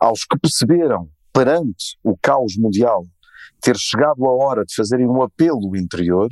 aos 0.00 0.24
que 0.24 0.38
perceberam, 0.38 1.08
perante 1.32 1.98
o 2.02 2.16
caos 2.16 2.56
mundial, 2.56 3.04
ter 3.60 3.76
chegado 3.76 4.24
a 4.24 4.32
hora 4.32 4.64
de 4.64 4.74
fazerem 4.74 5.06
um 5.06 5.22
apelo 5.22 5.76
interior, 5.76 6.28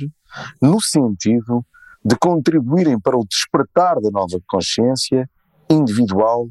no 0.61 0.81
sentido 0.81 1.63
de 2.03 2.15
contribuírem 2.17 2.99
para 2.99 3.17
o 3.17 3.25
despertar 3.25 3.99
da 4.01 4.09
nova 4.09 4.39
consciência 4.47 5.29
individual 5.69 6.49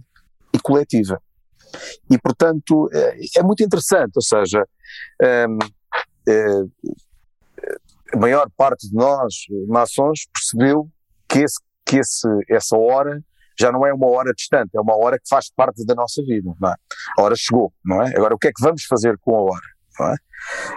e 0.53 0.59
coletiva. 0.59 1.21
E, 2.09 2.19
portanto, 2.19 2.89
é, 2.93 3.19
é 3.39 3.43
muito 3.43 3.63
interessante, 3.63 4.13
ou 4.15 4.23
seja, 4.23 4.67
é, 5.21 5.47
é, 6.29 6.63
a 8.15 8.17
maior 8.17 8.49
parte 8.57 8.89
de 8.89 8.95
nós, 8.95 9.35
maçons, 9.67 10.27
percebeu 10.33 10.89
que 11.29 11.41
esse 11.41 11.59
que 11.87 11.99
esse, 11.99 12.29
essa 12.51 12.77
hora 12.77 13.23
já 13.59 13.73
não 13.73 13.87
é 13.87 13.95
uma 13.95 14.09
hora 14.09 14.33
distante, 14.35 14.77
é 14.77 14.81
uma 14.81 14.97
hora 14.97 15.19
que 15.19 15.29
faz 15.29 15.51
parte 15.51 15.85
da 15.87 15.95
nossa 15.95 16.23
vida, 16.23 16.51
é? 16.65 16.75
A 17.19 17.23
hora 17.23 17.35
chegou, 17.37 17.73
não 17.85 18.03
é? 18.03 18.15
Agora, 18.15 18.35
o 18.35 18.39
que 18.39 18.49
é 18.49 18.53
que 18.53 18.63
vamos 18.63 18.85
fazer 18.85 19.17
com 19.19 19.35
a 19.35 19.41
hora? 19.41 19.67
Não 19.99 20.07
é? 20.09 20.17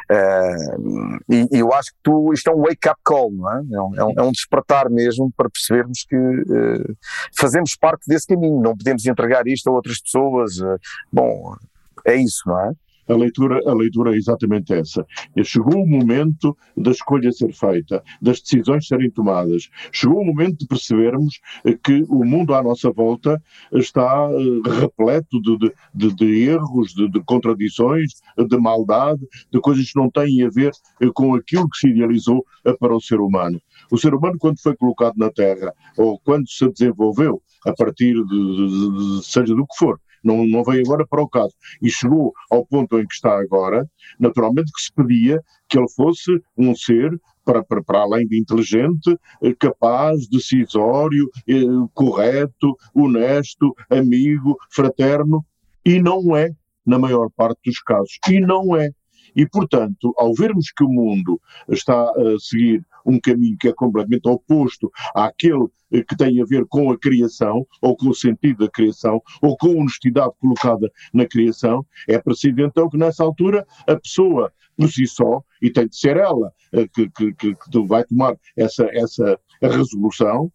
Uh, 0.10 1.20
e, 1.30 1.48
e, 1.52 1.60
eu 1.60 1.74
acho 1.74 1.92
que 1.92 1.98
tu, 2.02 2.32
isto 2.34 2.50
é 2.50 2.54
um 2.54 2.62
wake-up 2.62 3.00
call, 3.04 3.32
não 3.32 3.52
é? 3.52 3.58
É 3.58 3.82
um, 3.82 3.96
é 3.96 4.06
um, 4.06 4.14
é 4.18 4.24
um, 4.24 4.32
despertar 4.32 4.90
mesmo 4.90 5.32
para 5.36 5.50
percebermos 5.50 6.06
que 6.08 6.16
uh, 6.16 6.98
fazemos 7.38 7.76
parte 7.76 8.08
desse 8.08 8.26
caminho, 8.26 8.62
não 8.62 8.76
podemos 8.78 9.06
entregar 9.06 9.46
isto 9.46 9.70
a 9.70 9.74
outras 9.74 10.02
pessoas. 10.02 10.58
Uh, 10.60 10.80
bom, 11.12 11.56
é 12.06 12.16
isso, 12.16 12.42
não 12.46 12.60
é? 12.62 12.72
A 13.10 13.16
leitura, 13.16 13.60
a 13.66 13.74
leitura 13.74 14.14
é 14.14 14.18
exatamente 14.18 14.72
essa. 14.72 15.06
Chegou 15.44 15.82
o 15.82 15.88
momento 15.88 16.56
da 16.78 16.92
escolha 16.92 17.32
ser 17.32 17.52
feita, 17.54 18.04
das 18.22 18.40
decisões 18.40 18.88
serem 18.88 19.10
tomadas. 19.10 19.70
Chegou 19.92 20.22
o 20.22 20.26
momento 20.26 20.60
de 20.60 20.68
percebermos 20.68 21.40
que 21.84 22.06
o 22.08 22.24
mundo 22.24 22.54
à 22.54 22.62
nossa 22.62 22.92
volta 22.92 23.42
está 23.74 24.30
eh, 24.32 24.80
repleto 24.80 25.42
de, 25.42 25.74
de, 25.94 26.16
de 26.16 26.50
erros, 26.50 26.94
de, 26.94 27.10
de, 27.10 27.20
contradições, 27.24 28.14
de 28.38 28.58
maldade, 28.58 29.22
de 29.52 29.60
coisas 29.60 29.92
que 29.92 30.00
não 30.00 30.10
têm 30.10 30.44
a 30.44 30.50
ver 30.50 30.72
eh, 31.02 31.10
com 31.14 31.34
aquilo 31.34 31.68
que 31.68 31.78
se 31.78 31.90
idealizou 31.90 32.46
eh, 32.66 32.74
para 32.80 32.96
o 32.96 33.02
ser 33.02 33.20
humano. 33.20 33.60
O 33.92 33.98
ser 33.98 34.14
humano, 34.14 34.38
quando 34.38 34.62
foi 34.62 34.76
colocado 34.76 35.16
na 35.18 35.32
Terra, 35.32 35.74
ou 35.98 36.20
quando 36.20 36.48
se 36.48 36.70
desenvolveu, 36.70 37.42
a 37.66 37.74
partir 37.74 38.14
de, 38.14 38.22
de, 38.28 39.18
de 39.18 39.26
seja 39.26 39.56
do 39.56 39.66
que 39.66 39.78
for, 39.78 40.00
não, 40.24 40.46
não 40.46 40.64
veio 40.64 40.84
agora 40.86 41.06
para 41.08 41.22
o 41.22 41.30
caso. 41.30 41.54
E 41.82 41.90
chegou 41.90 42.34
ao 42.50 42.66
ponto 42.66 43.00
em 43.00 43.06
que 43.06 43.14
está 43.14 43.40
agora, 43.40 43.86
naturalmente 44.20 44.72
que 44.72 44.82
se 44.82 44.94
pedia 44.94 45.42
que 45.68 45.78
ele 45.78 45.90
fosse 45.90 46.32
um 46.58 46.76
ser 46.76 47.20
para, 47.46 47.64
para, 47.64 47.84
para, 47.84 48.00
além 48.00 48.28
de 48.28 48.40
inteligente, 48.40 49.18
eh, 49.42 49.54
capaz, 49.58 50.28
decisório, 50.28 51.30
eh, 51.48 51.64
correto, 51.94 52.76
honesto, 52.94 53.74
amigo, 53.90 54.56
fraterno, 54.70 55.44
e 55.84 56.00
não 56.00 56.36
é, 56.36 56.52
na 56.86 57.00
maior 57.00 57.30
parte 57.36 57.60
dos 57.66 57.80
casos. 57.82 58.20
E 58.30 58.40
não 58.40 58.76
é. 58.76 58.90
E, 59.36 59.46
portanto, 59.48 60.14
ao 60.18 60.34
vermos 60.34 60.72
que 60.72 60.84
o 60.84 60.90
mundo 60.90 61.40
está 61.70 62.02
a 62.02 62.40
seguir 62.40 62.86
um 63.06 63.20
caminho 63.20 63.58
que 63.58 63.68
é 63.68 63.74
completamente 63.74 64.28
oposto 64.28 64.92
àquele 65.16 65.68
eh, 65.92 66.04
que 66.04 66.16
tem 66.16 66.42
a 66.42 66.46
ver 66.46 66.66
com 66.68 66.92
a 66.92 66.98
criação, 66.98 67.66
ou 67.82 67.96
com 67.96 68.10
o 68.10 68.14
sentido 68.14 68.66
da 68.66 68.72
criação, 68.72 69.22
ou 69.42 69.58
com 69.58 69.68
a 69.68 69.82
honestidade 69.82 70.34
colocada 70.40 70.92
na 71.14 71.26
criação, 71.26 71.86
é 72.08 72.20
preciso 72.20 72.60
então 72.62 72.90
que 72.90 72.98
nessa 72.98 73.24
altura 73.24 73.66
a 73.88 73.96
pessoa, 73.96 74.52
por 74.78 74.90
si 74.90 75.08
só, 75.08 75.44
e 75.62 75.70
tem 75.70 75.88
de 75.88 75.98
ser 75.98 76.18
ela 76.18 76.54
eh, 76.74 76.88
que, 76.94 77.10
que, 77.10 77.34
que, 77.34 77.56
vai 77.88 78.04
tomar 78.04 78.36
essa, 78.56 78.88
essa 78.92 79.40
resolução, 79.62 80.52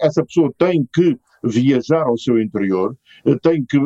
essa 0.00 0.24
pessoa 0.24 0.52
tem 0.56 0.88
que 0.94 1.18
viajar 1.42 2.02
ao 2.02 2.18
seu 2.18 2.40
interior, 2.40 2.96
eh, 3.24 3.36
tem 3.42 3.64
que, 3.64 3.78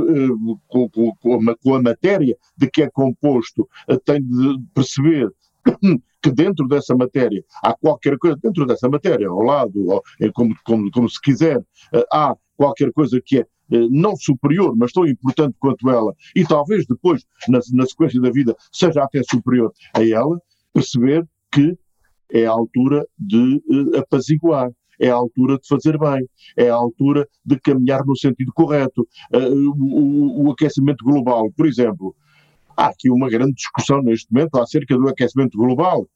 com, 0.68 0.88
com, 0.88 1.54
com 1.56 1.74
a 1.74 1.82
matéria 1.82 2.36
de 2.56 2.70
que 2.70 2.82
é 2.82 2.90
composto, 2.90 3.68
tem 4.04 4.22
de 4.22 4.58
perceber 4.74 5.30
que 6.22 6.30
dentro 6.30 6.66
dessa 6.68 6.94
matéria 6.94 7.44
há 7.62 7.74
qualquer 7.74 8.16
coisa, 8.18 8.36
dentro 8.42 8.66
dessa 8.66 8.88
matéria, 8.88 9.28
ao 9.28 9.42
lado, 9.42 9.88
ou, 9.88 10.02
como, 10.32 10.54
como, 10.64 10.90
como 10.90 11.08
se 11.08 11.20
quiser, 11.20 11.64
eh, 11.92 12.06
há 12.12 12.36
qualquer 12.56 12.92
coisa 12.92 13.20
que 13.24 13.38
é 13.38 13.40
eh, 13.40 13.88
não 13.90 14.16
superior, 14.16 14.74
mas 14.76 14.92
tão 14.92 15.06
importante 15.06 15.56
quanto 15.58 15.88
ela, 15.90 16.14
e 16.34 16.44
talvez 16.44 16.86
depois, 16.86 17.24
na, 17.48 17.58
na 17.72 17.86
sequência 17.86 18.20
da 18.20 18.30
vida, 18.30 18.54
seja 18.70 19.02
até 19.02 19.22
superior 19.22 19.72
a 19.94 20.06
ela, 20.06 20.40
perceber 20.72 21.26
que 21.52 21.76
é 22.32 22.46
a 22.46 22.50
altura 22.50 23.06
de 23.18 23.62
uh, 23.68 23.98
apaziguar, 23.98 24.70
é 25.02 25.10
a 25.10 25.14
altura 25.14 25.58
de 25.58 25.66
fazer 25.66 25.98
bem, 25.98 26.26
é 26.56 26.70
a 26.70 26.74
altura 26.74 27.28
de 27.44 27.58
caminhar 27.60 28.04
no 28.06 28.16
sentido 28.16 28.52
correto. 28.54 29.06
Uh, 29.34 29.70
o, 29.76 30.46
o, 30.46 30.52
aquecimento 30.52 31.04
global, 31.04 31.50
por 31.56 31.66
exemplo, 31.66 32.14
Há 32.76 32.86
aqui 32.86 33.10
uma 33.10 33.28
grande 33.28 33.54
discussão 33.54 34.02
neste 34.02 34.32
momento 34.32 34.58
acerca 34.58 34.96
do 34.96 35.08
aquecimento 35.08 35.56
global 35.58 36.08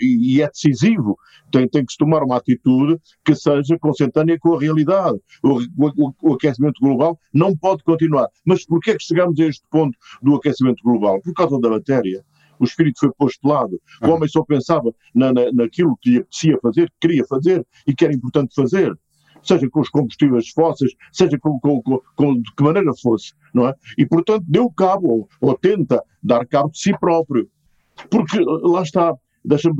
e 0.00 0.40
é 0.40 0.48
decisivo. 0.48 1.18
Tem, 1.50 1.68
tem 1.68 1.84
que 1.84 1.92
se 1.92 1.98
tomar 1.98 2.22
uma 2.22 2.36
atitude 2.36 2.98
que 3.24 3.34
seja 3.34 3.78
consentânea 3.78 4.38
com 4.38 4.54
a 4.54 4.60
realidade. 4.60 5.18
O, 5.42 5.60
o, 5.60 6.14
o, 6.22 6.34
aquecimento 6.34 6.80
global 6.80 7.18
não 7.32 7.56
pode 7.56 7.84
continuar. 7.84 8.28
Mas 8.44 8.64
porquê 8.64 8.92
é 8.92 8.96
que 8.96 9.04
chegamos 9.04 9.38
a 9.38 9.44
este 9.44 9.64
ponto 9.70 9.96
do 10.22 10.34
aquecimento 10.34 10.82
global? 10.82 11.20
Por 11.20 11.34
causa 11.34 11.60
da 11.60 11.70
matéria. 11.70 12.24
O 12.58 12.64
espírito 12.64 13.00
foi 13.00 13.10
posto 13.12 13.40
de 13.42 13.48
lado. 13.48 13.80
O 14.02 14.08
homem 14.08 14.28
só 14.28 14.42
pensava 14.42 14.94
na, 15.14 15.32
na, 15.32 15.52
naquilo 15.52 15.96
que 16.00 16.10
lhe 16.10 16.18
apetecia 16.18 16.58
fazer, 16.60 16.90
que 16.90 17.08
queria 17.08 17.24
fazer 17.26 17.66
e 17.86 17.94
que 17.94 18.04
era 18.04 18.14
importante 18.14 18.54
fazer. 18.54 18.96
Seja 19.42 19.68
com 19.70 19.80
os 19.80 19.88
combustíveis 19.88 20.48
fósseis, 20.50 20.92
seja 21.12 21.38
com, 21.38 21.58
com, 21.60 21.80
com, 21.82 22.00
com 22.16 22.34
de 22.34 22.54
que 22.54 22.62
maneira 22.62 22.90
fosse, 23.00 23.32
não 23.54 23.68
é? 23.68 23.74
E, 23.96 24.04
portanto, 24.04 24.44
deu 24.48 24.70
cabo, 24.70 25.08
ou, 25.08 25.28
ou 25.40 25.56
tenta 25.56 26.02
dar 26.22 26.44
cabo 26.46 26.70
de 26.70 26.80
si 26.80 26.98
próprio. 26.98 27.48
Porque, 28.10 28.40
lá 28.40 28.82
está, 28.82 29.14
deixa-me 29.44 29.76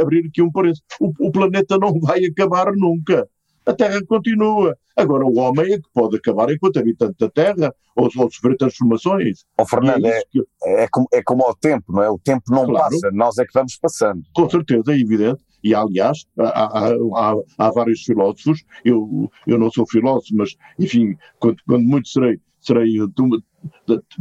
abrir, 0.00 0.26
aqui 0.26 0.40
um 0.40 0.52
parênteses, 0.52 0.82
o, 1.00 1.12
o 1.18 1.32
planeta 1.32 1.76
não 1.78 1.98
vai 2.00 2.24
acabar 2.24 2.72
nunca 2.76 3.28
a 3.68 3.74
Terra 3.74 4.00
continua. 4.06 4.76
Agora, 4.96 5.24
o 5.24 5.38
homem 5.38 5.74
é 5.74 5.76
que 5.76 5.88
pode 5.92 6.16
acabar 6.16 6.50
enquanto 6.50 6.78
habitante 6.78 7.16
da 7.18 7.28
Terra 7.28 7.74
ou, 7.94 8.08
ou 8.16 8.30
sofrer 8.30 8.56
transformações. 8.56 9.44
Oh, 9.58 9.66
Fernando, 9.66 10.06
é, 10.06 10.22
que... 10.30 10.42
é, 10.64 10.88
como, 10.88 11.06
é 11.12 11.22
como 11.22 11.44
ao 11.44 11.54
tempo, 11.54 11.92
não 11.92 12.02
é? 12.02 12.10
O 12.10 12.18
tempo 12.18 12.42
não 12.48 12.64
claro. 12.64 12.90
passa, 12.90 13.10
nós 13.12 13.36
é 13.38 13.44
que 13.44 13.52
vamos 13.52 13.76
passando. 13.76 14.22
Com 14.34 14.48
certeza, 14.48 14.92
é 14.92 14.98
evidente. 14.98 15.44
E, 15.62 15.74
aliás, 15.74 16.24
há, 16.38 16.44
há, 16.44 16.88
há, 16.88 17.34
há 17.58 17.70
vários 17.70 18.02
filósofos, 18.02 18.64
eu, 18.84 19.30
eu 19.46 19.58
não 19.58 19.70
sou 19.70 19.86
filósofo, 19.86 20.34
mas, 20.34 20.56
enfim, 20.78 21.16
quando, 21.38 21.56
quando 21.66 21.84
muito 21.84 22.08
serei, 22.08 22.38
serei 22.60 22.96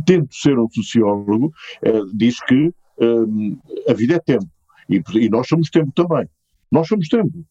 tento 0.06 0.34
ser 0.34 0.58
um 0.60 0.68
sociólogo, 0.70 1.54
eh, 1.84 2.02
diz 2.14 2.44
que 2.44 2.74
eh, 3.00 3.92
a 3.92 3.94
vida 3.94 4.16
é 4.16 4.20
tempo. 4.20 4.48
E, 4.90 5.02
e 5.14 5.30
nós 5.30 5.48
somos 5.48 5.70
tempo 5.70 5.92
também. 5.94 6.28
Nós 6.72 6.88
somos 6.88 7.08
tempo. 7.08 7.46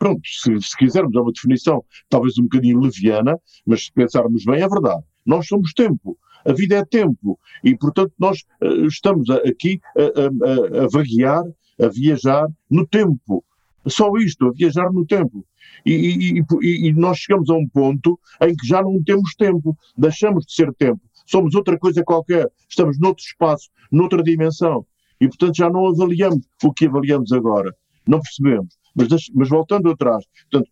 Pronto, 0.00 0.22
se, 0.24 0.58
se 0.62 0.74
quisermos, 0.78 1.14
é 1.14 1.20
uma 1.20 1.30
definição 1.30 1.84
talvez 2.08 2.38
um 2.38 2.44
bocadinho 2.44 2.80
leviana, 2.80 3.38
mas 3.66 3.84
se 3.84 3.92
pensarmos 3.92 4.46
bem, 4.46 4.62
é 4.62 4.66
verdade. 4.66 5.04
Nós 5.26 5.46
somos 5.46 5.74
tempo. 5.74 6.16
A 6.42 6.54
vida 6.54 6.76
é 6.76 6.84
tempo. 6.86 7.38
E, 7.62 7.76
portanto, 7.76 8.10
nós 8.18 8.38
uh, 8.62 8.86
estamos 8.86 9.28
aqui 9.28 9.78
a, 9.94 10.00
a, 10.02 10.84
a, 10.84 10.88
vaguear, 10.90 11.44
a 11.78 11.88
viajar 11.88 12.48
no 12.70 12.86
tempo. 12.86 13.44
Só 13.86 14.10
isto, 14.16 14.46
a 14.46 14.52
viajar 14.52 14.90
no 14.90 15.04
tempo. 15.04 15.44
E, 15.84 16.40
e, 16.40 16.88
e, 16.88 16.92
nós 16.94 17.18
chegamos 17.18 17.50
a 17.50 17.54
um 17.54 17.68
ponto 17.68 18.18
em 18.40 18.56
que 18.56 18.66
já 18.66 18.80
não 18.80 19.02
temos 19.02 19.34
tempo, 19.34 19.76
deixamos 19.98 20.46
de 20.46 20.54
ser 20.54 20.72
tempo, 20.74 21.00
somos 21.26 21.54
outra 21.54 21.78
coisa 21.78 22.02
qualquer, 22.02 22.50
estamos 22.68 22.98
noutro 22.98 23.22
espaço, 23.22 23.68
noutra 23.92 24.22
dimensão. 24.22 24.86
E, 25.20 25.28
portanto, 25.28 25.56
já 25.56 25.68
não 25.68 25.86
avaliamos 25.88 26.46
o 26.64 26.72
que 26.72 26.86
avaliamos 26.86 27.32
agora. 27.32 27.74
Não 28.06 28.18
percebemos. 28.18 28.79
Mas, 28.94 29.08
mas 29.34 29.48
voltando 29.48 29.90
atrás, 29.90 30.24
portanto, 30.50 30.70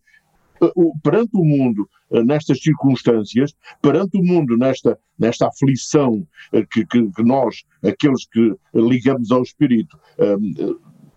perante 1.01 1.31
o 1.33 1.43
mundo 1.43 1.89
eh, 2.11 2.23
nestas 2.23 2.61
circunstâncias, 2.61 3.55
perante 3.81 4.17
o 4.17 4.23
mundo 4.23 4.57
nesta, 4.57 4.97
nesta 5.17 5.47
aflição 5.47 6.25
eh, 6.51 6.65
que, 6.69 6.85
que, 6.85 7.09
que 7.11 7.23
nós, 7.23 7.63
aqueles 7.83 8.27
que 8.27 8.55
ligamos 8.73 9.31
ao 9.31 9.43
Espírito, 9.43 9.97
eh, 10.17 10.35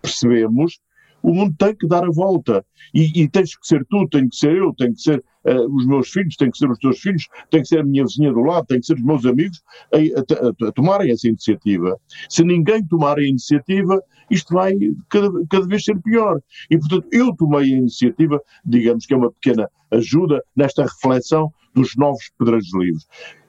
percebemos, 0.01 0.81
o 1.23 1.33
mundo 1.33 1.55
tem 1.57 1.75
que 1.75 1.87
dar 1.87 2.05
a 2.05 2.11
volta. 2.11 2.65
E, 2.93 3.23
e 3.23 3.29
tens 3.29 3.57
que 3.57 3.67
ser 3.67 3.85
tu, 3.89 4.09
tem 4.09 4.29
que 4.29 4.37
ser 4.37 4.57
eu, 4.57 4.75
tem 4.75 4.93
que 4.93 5.01
ser 5.01 5.25
uh, 5.47 5.75
os 5.75 5.87
meus 5.87 6.11
filhos, 6.11 6.37
tem 6.37 6.51
que 6.51 6.59
ser 6.59 6.71
os 6.71 6.79
teus 6.79 6.99
filhos, 7.01 7.29
tem 7.51 7.63
que 7.63 7.69
ser 7.69 7.81
a 7.81 7.85
minha 7.85 8.05
vizinha 8.05 8.33
do 8.33 8.41
lado, 8.41 8.67
tem 8.67 8.81
que 8.81 8.87
ser 8.87 8.95
os 8.95 9.03
meus 9.03 9.25
amigos 9.27 9.61
a, 9.93 9.97
a, 9.97 10.67
a, 10.67 10.69
a 10.69 10.73
tomarem 10.73 11.11
essa 11.11 11.29
iniciativa. 11.29 11.99
Se 12.29 12.45
ninguém 12.45 12.85
tomar 12.87 13.19
a 13.19 13.27
iniciativa, 13.27 14.03
isto 14.31 14.55
vai 14.55 14.75
cada, 15.09 15.31
cada 15.49 15.67
vez 15.67 15.85
ser 15.85 16.01
pior. 16.01 16.41
E, 16.71 16.79
portanto, 16.79 17.07
eu 17.13 17.35
tomei 17.37 17.75
a 17.75 17.77
iniciativa, 17.79 18.41
digamos 18.65 19.07
que 19.07 19.15
é 19.15 19.17
uma 19.17 19.33
pequena 19.33 19.69
ajuda 19.91 20.43
nesta 20.57 20.83
reflexão 20.85 21.53
dos 21.75 21.97
novos 21.97 22.31
pedreiros 22.39 22.73
livres. 22.75 23.07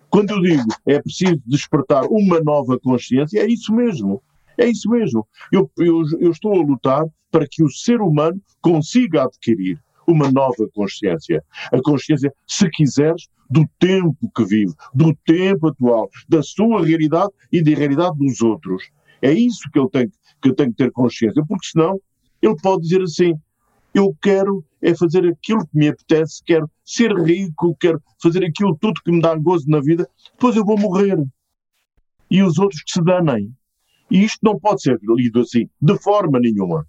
Quando 0.09 0.31
eu 0.31 0.41
digo 0.41 0.63
é 0.85 1.01
preciso 1.01 1.41
despertar 1.45 2.05
uma 2.05 2.39
nova 2.39 2.79
consciência, 2.79 3.39
é 3.39 3.47
isso 3.47 3.73
mesmo. 3.73 4.21
É 4.57 4.67
isso 4.67 4.87
mesmo. 4.89 5.27
Eu, 5.51 5.71
eu, 5.79 6.03
eu 6.19 6.31
estou 6.31 6.53
a 6.53 6.63
lutar 6.63 7.05
para 7.31 7.47
que 7.49 7.63
o 7.63 7.69
ser 7.69 7.99
humano 7.99 8.39
consiga 8.61 9.23
adquirir 9.23 9.82
uma 10.07 10.31
nova 10.31 10.67
consciência. 10.73 11.43
A 11.71 11.81
consciência, 11.81 12.33
se 12.47 12.69
quiseres, 12.69 13.27
do 13.49 13.65
tempo 13.79 14.31
que 14.35 14.45
vive, 14.45 14.73
do 14.93 15.15
tempo 15.25 15.67
atual, 15.67 16.09
da 16.27 16.41
sua 16.41 16.85
realidade 16.85 17.31
e 17.51 17.61
da 17.63 17.71
realidade 17.71 18.17
dos 18.17 18.41
outros. 18.41 18.89
É 19.21 19.31
isso 19.31 19.69
que 19.71 19.79
ele 19.79 19.89
tem 19.89 20.09
que, 20.41 20.53
que 20.53 20.73
ter 20.73 20.91
consciência, 20.91 21.43
porque 21.47 21.67
senão 21.67 21.99
ele 22.41 22.55
pode 22.61 22.81
dizer 22.83 23.01
assim: 23.01 23.33
eu 23.93 24.15
quero 24.21 24.65
é 24.81 24.93
fazer 24.95 25.25
aquilo 25.25 25.65
que 25.65 25.77
me 25.77 25.87
apetece, 25.87 26.43
quero 26.45 26.69
ser 26.83 27.13
rico, 27.13 27.75
quero 27.79 28.01
fazer 28.21 28.43
aquilo 28.43 28.77
tudo 28.81 29.01
que 29.01 29.11
me 29.11 29.21
dá 29.21 29.33
gozo 29.35 29.69
na 29.69 29.79
vida, 29.79 30.07
depois 30.33 30.55
eu 30.57 30.65
vou 30.65 30.77
morrer. 30.77 31.17
E 32.29 32.43
os 32.43 32.57
outros 32.57 32.81
que 32.83 32.91
se 32.91 33.01
danem. 33.03 33.53
E 34.11 34.23
isto 34.23 34.39
não 34.43 34.59
pode 34.59 34.81
ser 34.81 34.99
lido 35.01 35.39
assim, 35.39 35.69
de 35.81 35.97
forma 35.99 36.39
nenhuma. 36.39 36.85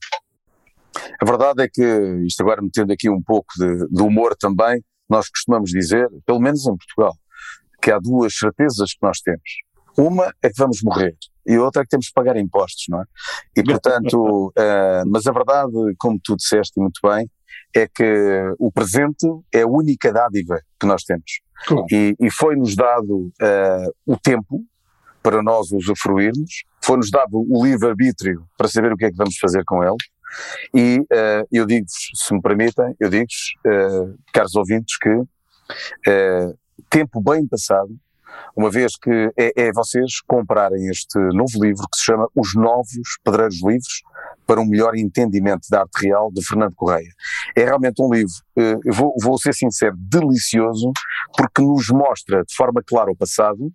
A 1.20 1.24
verdade 1.24 1.62
é 1.62 1.68
que, 1.68 1.82
isto 2.26 2.40
agora 2.42 2.62
metendo 2.62 2.92
aqui 2.92 3.08
um 3.08 3.22
pouco 3.22 3.46
de, 3.56 3.88
de 3.88 4.02
humor 4.02 4.36
também, 4.36 4.82
nós 5.08 5.28
costumamos 5.28 5.70
dizer, 5.70 6.08
pelo 6.26 6.40
menos 6.40 6.66
em 6.66 6.76
Portugal, 6.76 7.14
que 7.80 7.90
há 7.90 7.98
duas 7.98 8.34
certezas 8.36 8.92
que 8.92 9.02
nós 9.02 9.20
temos. 9.20 9.42
Uma 9.96 10.34
é 10.42 10.48
que 10.48 10.58
vamos 10.58 10.80
morrer 10.82 11.16
e 11.46 11.58
outra 11.58 11.82
é 11.82 11.84
que 11.84 11.90
temos 11.90 12.06
que 12.06 12.14
pagar 12.14 12.36
impostos, 12.36 12.84
não 12.88 13.02
é? 13.02 13.04
E 13.56 13.62
portanto, 13.62 14.48
uh, 14.48 15.04
mas 15.06 15.26
a 15.26 15.32
verdade, 15.32 15.72
como 15.98 16.18
tu 16.22 16.36
disseste 16.36 16.80
muito 16.80 17.00
bem, 17.02 17.30
é 17.74 17.86
que 17.86 18.54
o 18.58 18.72
presente 18.72 19.26
é 19.52 19.62
a 19.62 19.66
única 19.66 20.12
dádiva 20.12 20.60
que 20.80 20.86
nós 20.86 21.02
temos. 21.02 21.40
Claro. 21.66 21.86
E, 21.90 22.16
e 22.20 22.30
foi-nos 22.30 22.74
dado 22.74 23.32
uh, 23.42 23.94
o 24.06 24.16
tempo 24.16 24.64
para 25.22 25.42
nós 25.42 25.70
usufruirmos, 25.72 26.64
foi-nos 26.82 27.10
dado 27.10 27.44
o 27.48 27.64
livre-arbítrio 27.64 28.46
para 28.56 28.68
saber 28.68 28.92
o 28.92 28.96
que 28.96 29.06
é 29.06 29.10
que 29.10 29.16
vamos 29.16 29.38
fazer 29.38 29.64
com 29.64 29.82
ele, 29.82 29.96
e 30.74 30.98
uh, 31.00 31.46
eu 31.52 31.66
digo-vos, 31.66 32.10
se 32.14 32.34
me 32.34 32.40
permitem, 32.40 32.94
eu 32.98 33.08
digo-vos, 33.08 33.54
uh, 33.66 34.18
caros 34.32 34.54
ouvintes, 34.54 34.96
que 34.98 35.10
uh, 35.10 36.58
tempo 36.90 37.20
bem 37.20 37.46
passado, 37.46 37.90
uma 38.56 38.70
vez 38.70 38.96
que 38.96 39.32
é, 39.36 39.52
é, 39.56 39.72
vocês 39.72 40.20
comprarem 40.26 40.88
este 40.88 41.18
novo 41.18 41.62
livro 41.62 41.86
que 41.90 41.98
se 41.98 42.04
chama 42.04 42.28
Os 42.34 42.54
Novos 42.54 43.18
Pedreiros 43.22 43.62
Livres 43.62 44.02
para 44.44 44.60
um 44.60 44.66
melhor 44.66 44.96
entendimento 44.96 45.68
da 45.70 45.82
arte 45.82 46.06
real 46.06 46.30
de 46.32 46.44
Fernando 46.44 46.74
Correia. 46.74 47.10
É 47.56 47.64
realmente 47.64 48.02
um 48.02 48.12
livro, 48.12 48.32
vou, 48.92 49.14
vou 49.22 49.38
ser 49.38 49.54
sincero, 49.54 49.94
delicioso, 49.96 50.90
porque 51.36 51.62
nos 51.62 51.88
mostra 51.90 52.42
de 52.44 52.54
forma 52.54 52.82
clara 52.84 53.10
o 53.10 53.16
passado, 53.16 53.72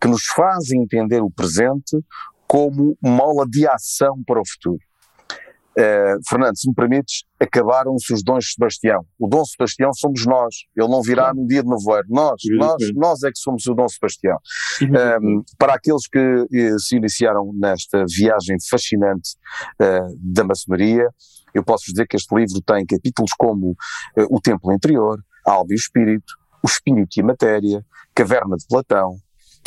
que 0.00 0.08
nos 0.08 0.24
faz 0.24 0.70
entender 0.70 1.20
o 1.20 1.30
presente 1.30 1.98
como 2.46 2.98
mola 3.00 3.46
de 3.48 3.66
ação 3.68 4.20
para 4.26 4.40
o 4.40 4.44
futuro. 4.44 4.80
Uh, 5.80 6.20
Fernando, 6.28 6.58
se 6.58 6.68
me 6.68 6.74
permites, 6.74 7.24
acabaram-se 7.40 8.12
os 8.12 8.22
dons 8.22 8.52
Sebastião. 8.52 9.02
O 9.18 9.26
Dom 9.26 9.42
Sebastião 9.46 9.90
somos 9.94 10.26
nós. 10.26 10.54
Ele 10.76 10.88
não 10.88 11.00
virá 11.00 11.32
no 11.32 11.46
dia 11.46 11.62
de 11.62 11.68
nevoeiro. 11.68 12.06
Nós, 12.10 12.40
nós, 12.58 12.94
nós 12.94 13.22
é 13.22 13.30
que 13.30 13.38
somos 13.38 13.66
o 13.66 13.74
Dom 13.74 13.88
Sebastião. 13.88 14.36
Um, 14.82 15.42
para 15.58 15.74
aqueles 15.74 16.06
que 16.06 16.18
uh, 16.18 16.78
se 16.78 16.96
iniciaram 16.96 17.50
nesta 17.54 18.04
viagem 18.06 18.56
fascinante 18.68 19.30
uh, 19.80 20.14
da 20.20 20.44
maçonaria, 20.44 21.08
eu 21.54 21.64
posso 21.64 21.86
dizer 21.86 22.06
que 22.06 22.16
este 22.16 22.34
livro 22.34 22.60
tem 22.60 22.84
capítulos 22.84 23.30
como 23.38 23.74
O 24.30 24.40
Templo 24.40 24.72
Interior, 24.72 25.18
a 25.46 25.52
Alma 25.52 25.68
e 25.70 25.74
o 25.74 25.76
Espírito, 25.76 26.34
O 26.62 26.68
Espírito 26.68 27.16
e 27.16 27.22
a 27.22 27.24
Matéria, 27.24 27.84
Caverna 28.14 28.56
de 28.56 28.66
Platão, 28.68 29.16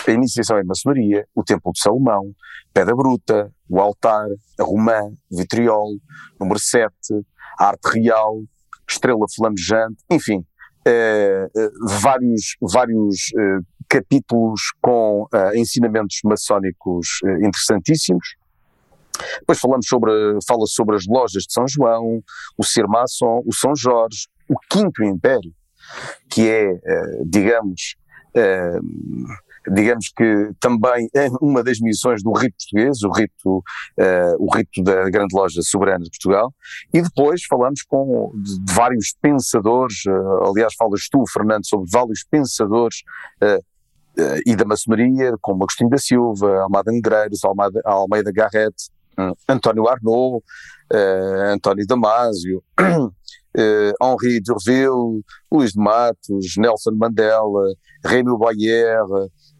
a 0.08 0.12
iniciação 0.12 0.60
em 0.60 0.66
maçonaria, 0.66 1.28
o 1.36 1.44
Templo 1.44 1.72
de 1.72 1.82
Salomão, 1.82 2.34
Pedra 2.74 2.96
Bruta, 2.96 3.52
o 3.70 3.80
Altar, 3.80 4.28
a 4.60 4.64
Romã, 4.64 5.02
o 5.32 5.38
Vitriol, 5.38 5.92
número 6.40 6.60
7, 6.60 6.92
a 7.60 7.68
Arte 7.68 8.00
Real, 8.00 8.42
Estrela 8.88 9.26
Flamejante, 9.36 10.04
enfim, 10.10 10.46
eh, 10.86 11.48
eh, 11.56 11.70
vários, 12.02 12.58
vários 12.62 13.32
eh, 13.38 13.60
capítulos 13.88 14.62
com 14.82 15.28
ensinamentos 15.54 16.20
maçónicos 16.24 17.20
interessantíssimos. 17.46 18.36
Depois 19.40 19.60
falamos 19.60 19.88
sobre, 19.88 20.12
fala 20.48 20.66
sobre 20.66 20.96
as 20.96 21.06
lojas 21.06 21.44
de 21.44 21.54
São 21.54 21.68
João, 21.68 22.24
o 22.58 22.64
ser 22.64 22.88
maçom, 22.88 23.44
o 23.46 23.54
São 23.54 23.76
Jorge, 23.76 24.28
o 24.50 24.56
Quinto 24.68 25.04
Império, 25.04 25.54
que 26.28 26.50
é, 26.50 26.74
digamos, 27.24 27.96
digamos 29.72 30.12
que 30.16 30.52
também 30.60 31.08
é 31.16 31.28
uma 31.42 31.64
das 31.64 31.80
missões 31.80 32.22
do 32.22 32.32
rito 32.34 32.56
português, 32.58 33.02
o 33.04 33.12
rito, 33.12 33.58
uh, 33.58 34.36
o 34.40 34.54
rito 34.54 34.84
da 34.84 35.10
Grande 35.10 35.36
Loja 35.36 35.62
Soberana 35.62 36.04
de 36.04 36.10
Portugal, 36.10 36.54
e 36.94 37.02
depois 37.02 37.44
falamos 37.46 37.82
com 37.84 38.32
de, 38.36 38.74
vários 38.74 39.14
pensadores, 39.22 40.06
uh, 40.06 40.50
aliás 40.50 40.74
falas 40.78 41.08
tu, 41.10 41.24
Fernando, 41.32 41.66
sobre 41.66 41.90
vários 41.92 42.24
pensadores 42.30 43.04
uh, 43.42 43.64
e 44.46 44.56
da 44.56 44.66
maçonaria, 44.66 45.34
como 45.42 45.64
Agostinho 45.64 45.90
da 45.90 45.98
Silva, 45.98 46.62
Almada 46.62 46.92
Negreiros, 46.92 47.40
Almeida, 47.86 48.32
Garrett, 48.32 48.76
António 49.50 49.88
Arnaud, 49.88 50.44
António 51.52 51.84
Damasio, 51.88 52.64
Henri 54.00 54.40
Durville, 54.40 55.24
Luís 55.52 55.72
de 55.72 55.80
Matos, 55.80 56.56
Nelson 56.58 56.92
Mandela, 56.92 57.74
Rémy 58.06 58.38
Boyer, 58.38 59.04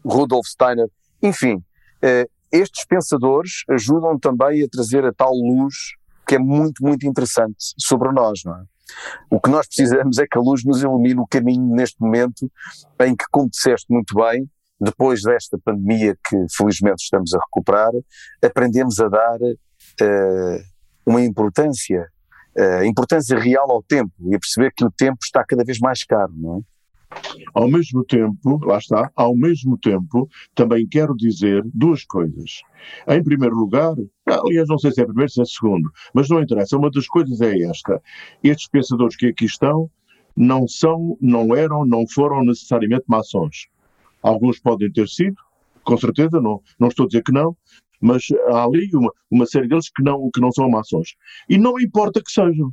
Rudolf 0.04 0.46
Steiner, 0.46 0.88
enfim, 1.22 1.56
uh, 1.56 2.30
estes 2.52 2.84
pensadores 2.86 3.64
ajudam 3.70 4.18
também 4.18 4.62
a 4.62 4.68
trazer 4.68 5.04
a 5.04 5.12
tal 5.12 5.32
luz 5.32 5.74
que 6.26 6.36
é 6.36 6.38
muito, 6.38 6.82
muito 6.82 7.06
interessante 7.06 7.56
sobre 7.78 8.10
nós, 8.12 8.40
não 8.44 8.54
é? 8.54 8.64
O 9.30 9.40
que 9.40 9.50
nós 9.50 9.66
precisamos 9.66 10.18
é 10.18 10.26
que 10.30 10.38
a 10.38 10.40
luz 10.40 10.64
nos 10.64 10.82
ilumine 10.82 11.20
o 11.20 11.26
caminho 11.26 11.74
neste 11.74 12.00
momento 12.00 12.50
em 13.00 13.16
que, 13.16 13.24
como 13.30 13.48
disseste 13.48 13.86
muito 13.92 14.14
bem, 14.14 14.48
depois 14.80 15.22
desta 15.22 15.58
pandemia 15.58 16.16
que 16.26 16.36
felizmente 16.56 17.02
estamos 17.02 17.32
a 17.34 17.38
recuperar, 17.38 17.92
aprendemos 18.42 19.00
a 19.00 19.08
dar 19.08 19.40
uh, 19.40 20.64
uma 21.06 21.22
importância, 21.22 22.06
uh, 22.56 22.84
importância 22.84 23.38
real 23.38 23.70
ao 23.70 23.82
tempo 23.82 24.12
e 24.20 24.34
a 24.34 24.38
perceber 24.38 24.72
que 24.76 24.84
o 24.84 24.90
tempo 24.90 25.18
está 25.22 25.44
cada 25.44 25.64
vez 25.64 25.78
mais 25.78 26.04
caro, 26.04 26.32
não 26.36 26.58
é? 26.58 26.73
Ao 27.52 27.68
mesmo 27.68 28.04
tempo, 28.04 28.58
lá 28.64 28.78
está, 28.78 29.10
ao 29.14 29.36
mesmo 29.36 29.78
tempo, 29.78 30.28
também 30.54 30.86
quero 30.86 31.14
dizer 31.14 31.62
duas 31.72 32.04
coisas. 32.04 32.62
Em 33.08 33.22
primeiro 33.22 33.54
lugar, 33.54 33.94
aliás, 34.26 34.68
não 34.68 34.78
sei 34.78 34.92
se 34.92 35.00
é 35.00 35.06
primeiro, 35.06 35.30
se 35.30 35.40
é 35.40 35.44
segundo, 35.44 35.90
mas 36.12 36.28
não 36.28 36.42
interessa, 36.42 36.76
uma 36.76 36.90
das 36.90 37.06
coisas 37.06 37.40
é 37.40 37.56
esta. 37.62 38.02
Estes 38.42 38.68
pensadores 38.68 39.16
que 39.16 39.26
aqui 39.26 39.44
estão 39.44 39.90
não 40.36 40.66
são, 40.66 41.16
não 41.20 41.54
eram, 41.54 41.84
não 41.84 42.04
foram 42.08 42.44
necessariamente 42.44 43.04
maçons. 43.06 43.68
Alguns 44.22 44.58
podem 44.58 44.90
ter 44.90 45.08
sido, 45.08 45.36
com 45.84 45.96
certeza, 45.96 46.40
não, 46.40 46.60
não 46.78 46.88
estou 46.88 47.04
a 47.04 47.06
dizer 47.06 47.22
que 47.22 47.32
não, 47.32 47.56
mas 48.00 48.26
há 48.48 48.64
ali 48.64 48.88
uma, 48.94 49.12
uma 49.30 49.46
série 49.46 49.68
deles 49.68 49.90
que 49.90 50.02
não, 50.02 50.30
que 50.32 50.40
não 50.40 50.50
são 50.50 50.68
maçons. 50.68 51.14
E 51.48 51.56
não 51.56 51.78
importa 51.78 52.22
que 52.22 52.30
sejam. 52.30 52.72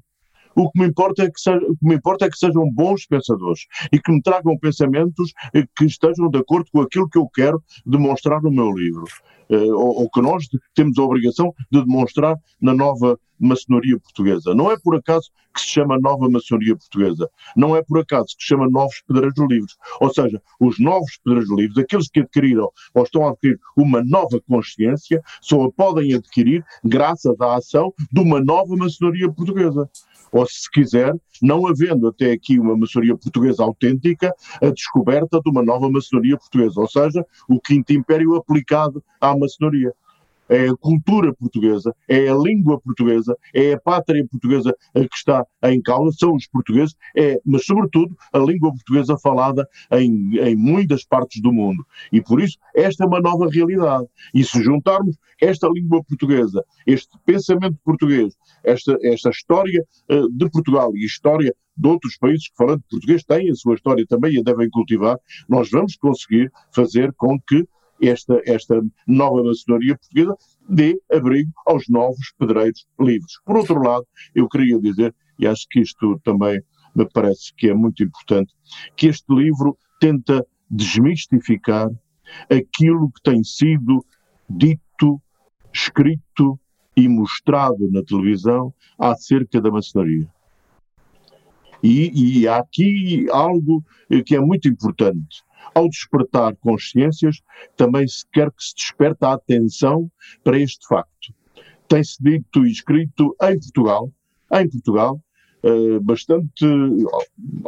O 0.56 0.72
que 0.72 0.80
me 0.80 0.88
importa 0.88 1.24
é 1.24 1.32
que, 1.32 1.40
seja, 1.40 1.60
o 1.60 1.76
que 1.78 1.86
me 1.86 1.96
importa 1.96 2.26
é 2.26 2.30
que 2.30 2.38
sejam 2.38 2.70
bons 2.72 3.06
pensadores 3.06 3.66
e 3.92 4.00
que 4.00 4.12
me 4.12 4.22
tragam 4.22 4.58
pensamentos 4.58 5.34
que 5.76 5.86
estejam 5.86 6.30
de 6.30 6.40
acordo 6.40 6.70
com 6.72 6.82
aquilo 6.82 7.10
que 7.10 7.18
eu 7.18 7.28
quero 7.28 7.62
demonstrar 7.86 8.42
no 8.42 8.52
meu 8.52 8.72
livro. 8.72 9.06
Uh, 9.50 9.76
ou, 9.76 10.04
ou, 10.04 10.10
que 10.10 10.22
nós 10.22 10.48
temos 10.74 10.98
a 10.98 11.04
obrigação 11.04 11.54
de 11.70 11.84
demonstrar 11.84 12.38
na 12.62 12.74
nova 12.74 13.20
maçonaria 13.38 14.00
portuguesa. 14.00 14.54
Não 14.54 14.72
é 14.72 14.78
por 14.80 14.96
acaso 14.96 15.30
que 15.54 15.60
se 15.60 15.68
chama 15.68 16.00
nova 16.00 16.30
maçonaria 16.30 16.76
portuguesa. 16.76 17.30
Não 17.56 17.76
é 17.76 17.82
por 17.82 18.00
acaso 18.00 18.28
que 18.28 18.44
se 18.44 18.50
chama 18.50 18.70
novos 18.70 19.02
pedreiros 19.06 19.38
livres. 19.50 19.76
Ou 20.00 20.14
seja, 20.14 20.42
os 20.60 20.80
novos 20.80 21.20
pedreiros 21.24 21.50
livres, 21.50 21.78
aqueles 21.78 22.08
que 22.08 22.22
adquiriram 22.22 22.70
ou 22.94 23.04
estão 23.04 23.28
a 23.28 23.32
adquirir 23.32 23.60
uma 23.76 24.02
nova 24.04 24.40
consciência, 24.48 25.22
só 25.42 25.64
a 25.64 25.72
podem 25.72 26.14
adquirir 26.14 26.64
graças 26.84 27.36
à 27.42 27.56
ação 27.56 27.94
de 28.12 28.22
uma 28.22 28.40
nova 28.40 28.76
maçonaria 28.76 29.30
portuguesa 29.32 29.90
ou 30.32 30.46
se 30.46 30.70
quiser, 30.72 31.14
não 31.42 31.68
havendo 31.68 32.08
até 32.08 32.32
aqui 32.32 32.60
uma 32.60 32.78
maçonaria 32.78 33.18
portuguesa 33.18 33.64
autêntica, 33.64 34.34
a 34.62 34.70
descoberta 34.70 35.40
de 35.44 35.50
uma 35.50 35.64
nova 35.64 35.90
maçonaria 35.90 36.38
portuguesa, 36.38 36.80
ou 36.80 36.88
seja, 36.88 37.26
o 37.50 37.60
quinto 37.60 37.94
império 37.94 38.36
aplicado 38.36 39.04
à 39.20 39.36
maçonaria 39.36 39.94
é 40.52 40.68
a 40.68 40.76
cultura 40.76 41.34
portuguesa, 41.34 41.96
é 42.08 42.28
a 42.28 42.36
língua 42.36 42.80
portuguesa, 42.80 43.36
é 43.54 43.74
a 43.74 43.80
pátria 43.80 44.28
portuguesa 44.28 44.76
que 44.94 45.16
está 45.16 45.46
em 45.64 45.82
causa, 45.82 46.16
são 46.20 46.36
os 46.36 46.46
portugueses, 46.48 46.94
é, 47.16 47.40
mas 47.46 47.66
sobretudo 47.66 48.16
a 48.34 48.38
língua 48.38 48.72
portuguesa 48.72 49.18
falada 49.18 49.66
em, 49.94 50.38
em 50.38 50.56
muitas 50.56 51.06
partes 51.06 51.42
do 51.42 51.54
mundo. 51.54 51.86
E 52.12 52.22
por 52.22 52.42
isso 52.42 52.58
esta 52.76 53.06
é 53.06 53.08
uma 53.08 53.22
nova 53.22 53.48
realidade. 53.50 54.06
E 54.34 54.44
se 54.44 54.62
juntarmos 54.62 55.18
esta 55.42 55.70
língua 55.70 56.04
portuguesa, 56.04 56.64
este 56.86 57.18
pensamento 57.26 57.78
português, 57.84 58.36
esta, 58.64 58.98
esta 59.02 59.30
história 59.30 59.86
uh, 60.10 60.30
de 60.30 60.50
Portugal 60.50 60.92
e 60.96 61.06
história 61.06 61.56
de 61.78 61.88
outros 61.88 62.18
países 62.18 62.50
que, 62.50 62.58
falando 62.58 62.84
português, 62.90 63.24
têm 63.24 63.50
a 63.50 63.56
sua 63.56 63.76
história 63.76 64.06
também 64.06 64.36
e 64.36 64.40
a 64.40 64.44
devem 64.44 64.70
cultivar, 64.70 65.18
nós 65.48 65.70
vamos 65.72 65.96
conseguir 65.96 66.52
fazer 66.74 67.14
com 67.14 67.40
que 67.40 67.66
esta, 68.02 68.42
esta 68.46 68.82
nova 69.08 69.44
maçonaria 69.44 69.98
portuguesa 69.98 70.36
dê 70.68 71.00
abrigo 71.12 71.52
aos 71.66 71.88
novos 71.88 72.34
pedreiros 72.38 72.86
livres. 73.00 73.34
Por 73.46 73.58
outro 73.58 73.82
lado, 73.82 74.06
eu 74.34 74.48
queria 74.50 74.80
dizer, 74.80 75.14
e 75.38 75.48
acho 75.48 75.68
que 75.70 75.82
isto 75.82 76.20
também 76.24 76.62
me 76.96 77.08
parece 77.14 77.54
que 77.56 77.70
é 77.70 77.74
muito 77.74 78.04
importante, 78.04 78.54
que 78.96 79.08
este 79.08 79.34
livro 79.34 79.78
tenta 80.00 80.46
desmistificar 80.70 81.90
aquilo 82.50 83.12
que 83.12 83.22
tem 83.24 83.44
sido 83.44 84.06
dito, 84.50 85.22
escrito 85.74 86.60
e 86.96 87.08
mostrado 87.08 87.90
na 87.92 88.04
televisão 88.04 88.74
acerca 88.98 89.62
da 89.62 89.72
maçonaria. 89.72 90.28
E, 91.84 92.42
e 92.42 92.48
há 92.48 92.58
aqui 92.58 93.28
algo 93.32 93.84
que 94.26 94.36
é 94.36 94.40
muito 94.40 94.68
importante. 94.68 95.44
Ao 95.74 95.88
despertar 95.88 96.56
consciências, 96.58 97.42
também 97.78 98.08
se 98.08 98.26
quer 98.32 98.52
que 98.52 98.64
se 98.64 98.76
desperte 98.76 99.24
a 99.24 99.34
atenção 99.34 100.12
para 100.44 100.60
este 100.60 100.86
facto. 100.88 101.34
Tem-se 101.88 102.22
dito 102.22 102.66
e 102.66 102.72
escrito 102.72 103.36
em 103.42 103.60
Portugal, 103.60 104.12
em 104.54 104.70
Portugal, 104.70 105.22
uh, 105.64 106.00
bastante. 106.02 106.66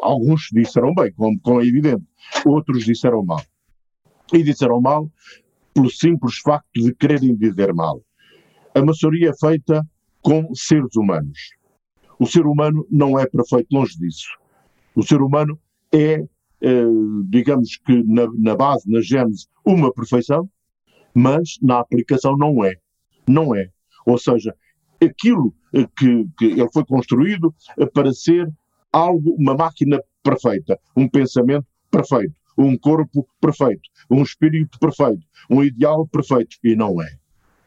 Alguns 0.02 0.50
disseram 0.52 0.94
bem, 0.94 1.12
como, 1.14 1.40
como 1.40 1.62
é 1.62 1.66
evidente, 1.66 2.04
outros 2.46 2.86
disseram 2.86 3.24
mal. 3.24 3.42
E 4.34 4.44
disseram 4.44 4.82
mal 4.82 5.10
pelo 5.74 5.90
simples 5.90 6.38
facto 6.38 6.82
de 6.82 6.94
quererem 6.96 7.36
dizer 7.36 7.74
mal. 7.74 8.02
A 8.76 8.84
maçonaria 8.84 9.30
é 9.30 9.38
feita 9.38 9.86
com 10.22 10.54
seres 10.54 10.96
humanos. 10.96 11.40
O 12.20 12.26
ser 12.26 12.46
humano 12.46 12.88
não 12.90 13.20
é 13.20 13.26
perfeito, 13.26 13.68
longe 13.72 13.98
disso. 13.98 14.30
O 14.96 15.04
ser 15.04 15.22
humano 15.22 15.60
é 15.92 16.14
eh, 16.14 16.28
digamos 17.28 17.78
que 17.78 18.04
na, 18.04 18.28
na 18.38 18.56
base, 18.56 18.90
na 18.90 19.02
gênese, 19.02 19.48
uma 19.66 19.94
perfeição, 19.94 20.50
mas 21.14 21.58
na 21.62 21.80
aplicação 21.80 22.38
não 22.38 22.64
é. 22.64 22.76
Não 23.28 23.56
é. 23.56 23.70
Ou 24.06 24.18
seja, 24.18 24.56
aquilo 25.02 25.54
que, 25.98 26.28
que 26.38 26.46
ele 26.46 26.70
foi 26.72 26.86
construído 26.86 27.54
eh, 27.78 27.86
para 27.86 28.12
ser 28.14 28.52
algo, 28.92 29.36
uma 29.38 29.56
máquina 29.56 30.02
perfeita, 30.24 30.80
um 30.96 31.08
pensamento 31.08 31.66
perfeito, 31.90 32.34
um 32.58 32.78
corpo 32.78 33.28
perfeito, 33.42 33.90
um 34.10 34.22
espírito 34.22 34.78
perfeito, 34.80 35.26
um 35.50 35.64
ideal 35.64 36.08
perfeito. 36.08 36.58
E 36.64 36.76
não 36.76 37.02
é. 37.02 37.10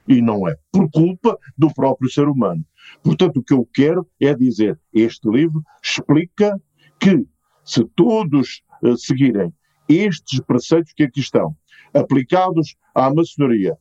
E 0.08 0.22
não 0.22 0.48
é. 0.48 0.56
Por 0.70 0.88
culpa 0.90 1.36
do 1.58 1.72
próprio 1.72 2.10
ser 2.10 2.28
humano. 2.28 2.64
Portanto, 3.02 3.38
o 3.38 3.42
que 3.42 3.52
eu 3.52 3.68
quero 3.74 4.06
é 4.20 4.34
dizer: 4.34 4.78
este 4.92 5.28
livro 5.28 5.62
explica 5.82 6.60
que 7.00 7.26
se 7.64 7.84
todos 7.96 8.62
uh, 8.82 8.96
seguirem 8.96 9.52
estes 9.88 10.40
preceitos 10.40 10.92
que 10.92 11.04
aqui 11.04 11.20
estão, 11.20 11.54
aplicados 11.94 12.74
à 12.94 13.12
maçonaria, 13.12 13.76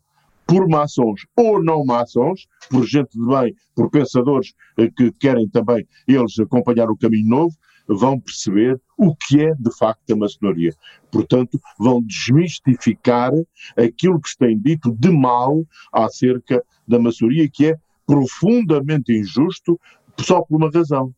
por 0.45 0.67
maçons 0.67 1.25
ou 1.35 1.63
não 1.63 1.83
maçons, 1.83 2.47
por 2.69 2.85
gente 2.85 3.17
de 3.17 3.25
bem, 3.25 3.55
por 3.75 3.89
pensadores 3.89 4.53
uh, 4.79 4.91
que 4.95 5.11
querem 5.13 5.49
também 5.49 5.87
eles 6.07 6.37
acompanhar 6.39 6.89
o 6.89 6.97
caminho 6.97 7.27
novo, 7.27 7.55
vão 7.87 8.19
perceber 8.19 8.79
o 8.97 9.15
que 9.15 9.41
é 9.41 9.53
de 9.53 9.75
facto 9.77 10.11
a 10.11 10.15
maçonaria. 10.15 10.73
Portanto, 11.11 11.59
vão 11.79 12.01
desmistificar 12.01 13.31
aquilo 13.77 14.19
que 14.19 14.29
se 14.29 14.37
tem 14.37 14.57
dito 14.57 14.91
de 14.91 15.11
mal 15.11 15.63
acerca 15.93 16.63
da 16.87 16.99
maçonaria, 16.99 17.49
que 17.49 17.67
é 17.67 17.77
profundamente 18.05 19.13
injusto 19.13 19.79
só 20.19 20.41
por 20.41 20.57
uma 20.57 20.69
razão. 20.69 21.13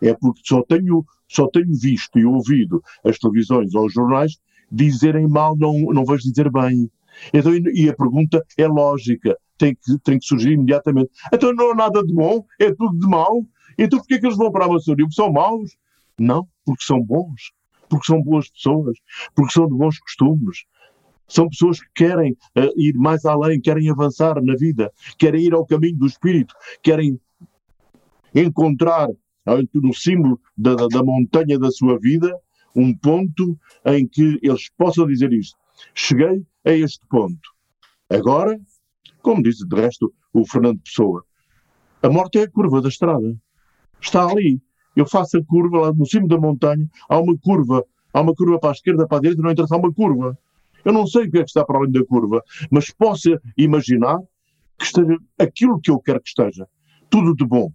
É 0.00 0.14
porque 0.14 0.40
só 0.44 0.62
tenho 0.62 1.04
só 1.30 1.46
tenho 1.48 1.72
visto 1.72 2.18
e 2.18 2.24
ouvido 2.24 2.82
as 3.04 3.18
televisões 3.18 3.72
ou 3.74 3.86
os 3.86 3.92
jornais 3.92 4.36
dizerem 4.70 5.28
mal, 5.28 5.56
não, 5.56 5.72
não 5.92 6.04
vais 6.04 6.22
dizer 6.22 6.50
bem. 6.50 6.90
Então, 7.32 7.52
e 7.54 7.88
a 7.88 7.94
pergunta 7.94 8.44
é 8.58 8.66
lógica, 8.66 9.36
tem 9.56 9.74
que, 9.74 9.98
tem 10.02 10.18
que 10.18 10.26
surgir 10.26 10.52
imediatamente. 10.52 11.10
Então 11.32 11.52
não 11.52 11.70
há 11.70 11.74
nada 11.74 12.02
de 12.02 12.12
bom, 12.12 12.44
é 12.58 12.72
tudo 12.72 12.98
de 12.98 13.06
mau. 13.06 13.44
Então 13.78 13.98
porquê 13.98 14.18
que 14.18 14.26
eles 14.26 14.36
vão 14.36 14.50
para 14.50 14.64
a 14.64 14.68
maçonaria? 14.68 15.04
Porque 15.04 15.22
são 15.22 15.32
maus? 15.32 15.70
Não, 16.18 16.48
porque 16.64 16.82
são 16.84 17.00
bons. 17.00 17.52
Porque 17.88 18.06
são 18.06 18.22
boas 18.22 18.50
pessoas. 18.50 18.98
Porque 19.34 19.52
são 19.52 19.66
de 19.68 19.74
bons 19.74 19.98
costumes. 20.00 20.64
São 21.28 21.48
pessoas 21.48 21.80
que 21.80 21.88
querem 21.94 22.32
uh, 22.56 22.72
ir 22.76 22.94
mais 22.94 23.24
além, 23.24 23.60
querem 23.60 23.88
avançar 23.88 24.42
na 24.42 24.56
vida, 24.56 24.92
querem 25.16 25.44
ir 25.44 25.54
ao 25.54 25.64
caminho 25.64 25.96
do 25.96 26.06
espírito, 26.06 26.52
querem 26.82 27.20
encontrar 28.34 29.08
no 29.46 29.94
cimo 29.94 30.40
da, 30.56 30.74
da 30.74 31.02
montanha 31.02 31.58
da 31.58 31.70
sua 31.70 31.98
vida, 31.98 32.32
um 32.74 32.94
ponto 32.94 33.58
em 33.86 34.06
que 34.06 34.38
eles 34.42 34.70
possam 34.76 35.06
dizer 35.06 35.32
isto. 35.32 35.58
Cheguei 35.94 36.44
a 36.64 36.72
este 36.72 37.04
ponto. 37.08 37.50
Agora, 38.08 38.58
como 39.22 39.42
disse 39.42 39.66
de 39.66 39.76
resto 39.76 40.12
o 40.32 40.46
Fernando 40.46 40.80
Pessoa, 40.80 41.24
a 42.02 42.08
morte 42.08 42.38
é 42.38 42.42
a 42.42 42.50
curva 42.50 42.80
da 42.80 42.88
estrada. 42.88 43.36
Está 44.00 44.26
ali. 44.26 44.60
Eu 44.96 45.06
faço 45.06 45.38
a 45.38 45.44
curva 45.44 45.80
lá 45.80 45.92
no 45.92 46.06
cimo 46.06 46.26
da 46.26 46.38
montanha, 46.38 46.88
há 47.08 47.18
uma 47.18 47.36
curva, 47.38 47.84
há 48.12 48.20
uma 48.20 48.34
curva 48.34 48.58
para 48.58 48.70
a 48.70 48.72
esquerda, 48.72 49.06
para 49.06 49.18
a 49.18 49.20
direita, 49.20 49.42
não 49.42 49.50
interessa, 49.50 49.74
há 49.74 49.78
uma 49.78 49.92
curva. 49.92 50.36
Eu 50.84 50.92
não 50.92 51.06
sei 51.06 51.26
o 51.26 51.30
que 51.30 51.38
é 51.38 51.42
que 51.42 51.50
está 51.50 51.64
para 51.64 51.78
além 51.78 51.92
da 51.92 52.04
curva, 52.04 52.42
mas 52.70 52.90
posso 52.90 53.38
imaginar 53.56 54.18
que 54.78 54.84
esteja 54.84 55.18
aquilo 55.38 55.80
que 55.80 55.90
eu 55.90 56.00
quero 56.00 56.20
que 56.20 56.28
esteja. 56.28 56.66
Tudo 57.08 57.34
de 57.34 57.44
bom. 57.44 57.70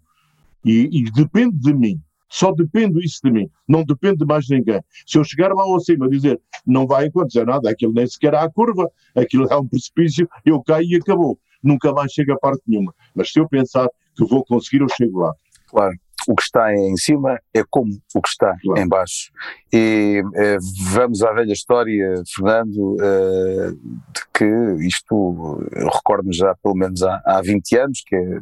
E, 0.65 0.89
e, 0.91 1.11
depende 1.11 1.57
de 1.59 1.73
mim, 1.73 2.01
Só 2.27 2.51
depende 2.51 3.05
isso 3.05 3.19
de 3.23 3.31
mim, 3.31 3.49
não 3.67 3.83
depende 3.83 4.17
de 4.17 4.25
mais 4.25 4.49
ninguém. 4.49 4.81
Se 5.05 5.17
eu 5.17 5.23
chegar 5.23 5.53
lá 5.53 5.63
ao 5.63 5.79
cima 5.79 6.07
e 6.07 6.09
dizer 6.09 6.41
não 6.65 6.87
vai 6.87 7.05
acontecer 7.05 7.45
nada, 7.45 7.69
aquilo 7.69 7.93
nem 7.93 8.07
sequer 8.07 8.33
há 8.33 8.49
curva, 8.49 8.89
aquilo 9.15 9.47
é 9.47 9.55
um 9.55 9.67
precipício, 9.67 10.27
eu 10.43 10.61
caio 10.63 10.87
e 10.89 10.95
acabou. 10.95 11.39
Nunca 11.63 11.93
mais 11.93 12.11
chego 12.11 12.33
a 12.33 12.37
parte 12.37 12.63
nenhuma. 12.67 12.93
Mas 13.13 13.31
se 13.31 13.39
eu 13.39 13.47
pensar 13.47 13.87
que 14.15 14.25
vou 14.25 14.43
conseguir, 14.43 14.81
eu 14.81 14.87
chego 14.89 15.19
lá. 15.19 15.33
Claro 15.67 15.95
o 16.27 16.35
que 16.35 16.43
está 16.43 16.73
em 16.73 16.97
cima 16.97 17.39
é 17.53 17.63
como 17.69 17.91
o 18.13 18.21
que 18.21 18.29
está 18.29 18.55
claro. 18.61 18.81
em 18.81 18.87
baixo. 18.87 19.31
E 19.71 20.23
eh, 20.35 20.57
vamos 20.91 21.23
à 21.23 21.31
velha 21.33 21.53
história, 21.53 22.15
Fernando, 22.33 22.97
eh, 22.99 23.71
de 23.71 24.24
que 24.35 24.45
isto, 24.81 25.67
eu 25.71 25.87
recordo-me 25.87 26.35
já 26.35 26.55
pelo 26.61 26.75
menos 26.75 27.01
há, 27.01 27.21
há 27.25 27.41
20 27.41 27.77
anos, 27.77 28.03
que 28.05 28.15
é, 28.15 28.39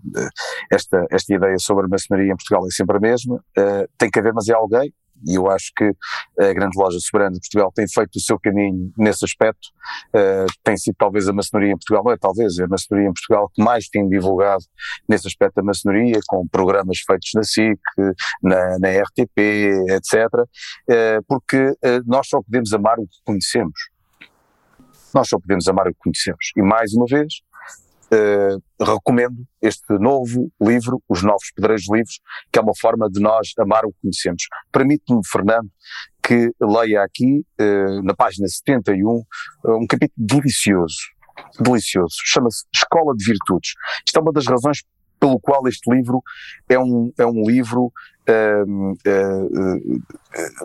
esta, 0.72 1.06
esta 1.12 1.34
ideia 1.34 1.58
sobre 1.60 1.86
a 1.86 1.88
maçonaria 1.88 2.32
em 2.32 2.36
Portugal 2.36 2.66
é 2.66 2.72
sempre 2.72 2.98
a 2.98 3.00
mesma, 3.00 3.44
eh, 3.58 3.88
tem 3.98 4.10
que 4.10 4.20
haver 4.20 4.34
mas 4.34 4.50
é 4.50 4.54
alguém, 4.54 4.92
e 5.26 5.36
eu 5.36 5.50
acho 5.50 5.72
que 5.76 5.86
a 6.40 6.54
grande 6.54 6.78
loja 6.78 6.98
soberana 7.00 7.34
de 7.34 7.40
Portugal 7.40 7.72
tem 7.74 7.88
feito 7.88 8.16
o 8.16 8.20
seu 8.20 8.40
caminho 8.40 8.92
nesse 8.98 9.24
aspecto, 9.24 9.70
uh, 10.14 10.46
tem 10.64 10.76
sido 10.78 10.96
talvez 10.98 11.28
a 11.28 11.34
maçonaria 11.34 11.72
em 11.72 11.78
Portugal, 11.78 12.04
não 12.04 12.12
é 12.12 12.18
talvez, 12.18 12.58
é 12.60 12.64
a 12.64 12.68
maçonaria 12.68 13.10
em 13.10 13.14
Portugal 13.14 13.50
que 13.54 13.64
mais 13.64 13.88
tem 13.88 14.08
divulgado 14.08 14.64
nesse 15.08 15.28
aspecto 15.28 15.56
da 15.56 15.64
maçonaria, 15.64 16.20
com 16.28 16.48
programas 16.48 17.00
feitos 17.06 17.30
na 17.36 17.44
SIC, 17.44 17.80
na, 18.42 18.80
na 18.80 18.90
RTP, 18.90 19.40
etc., 19.90 20.14
uh, 20.34 21.24
porque 21.28 21.58
uh, 21.58 22.04
nós 22.06 22.28
só 22.28 22.42
podemos 22.42 22.74
amar 22.74 23.00
o 23.00 23.08
que 23.08 23.18
conhecemos. 23.26 23.93
Nós 25.13 25.28
só 25.28 25.39
podemos 25.39 25.67
amar 25.67 25.88
o 25.88 25.91
que 25.91 25.99
conhecemos. 25.99 26.52
E 26.56 26.62
mais 26.62 26.93
uma 26.93 27.06
vez, 27.06 27.41
Uh, 28.13 28.62
recomendo 28.80 29.43
este 29.60 29.91
novo 29.97 30.52
livro, 30.62 31.02
Os 31.10 31.23
Novos 31.23 31.52
Pedreiros 31.56 31.86
Livros, 31.89 32.19
que 32.52 32.60
é 32.60 32.62
uma 32.62 32.73
forma 32.80 33.10
de 33.10 33.19
nós 33.19 33.54
amar 33.58 33.86
o 33.86 33.91
que 33.91 34.02
conhecemos. 34.04 34.43
Permite-me, 34.71 35.19
Fernando, 35.26 35.67
que 36.21 36.52
leia 36.62 37.02
aqui, 37.02 37.43
uh, 37.60 38.04
na 38.04 38.13
página 38.13 38.47
71, 38.47 39.10
uh, 39.10 39.23
um 39.82 39.88
capítulo 39.88 40.13
delicioso, 40.15 40.95
delicioso, 41.60 42.15
chama-se 42.26 42.65
Escola 42.76 43.15
de 43.15 43.26
Virtudes. 43.26 43.71
Isto 44.06 44.19
é 44.19 44.21
uma 44.21 44.32
das 44.32 44.45
razões 44.45 44.84
pelo 45.24 45.40
qual 45.40 45.66
este 45.70 45.90
livro 45.90 46.22
é 46.68 46.78
um, 46.78 47.14
é 47.18 47.26
um 47.26 47.44
livro 47.44 47.86
uh, 47.86 48.92
uh, 48.92 50.00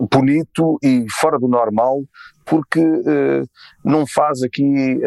uh, 0.00 0.08
bonito 0.10 0.76
e 0.82 1.06
fora 1.20 1.38
do 1.38 1.46
normal, 1.46 2.02
porque 2.44 2.82
não 3.84 4.04
faz 4.06 4.42
aqui 4.42 4.98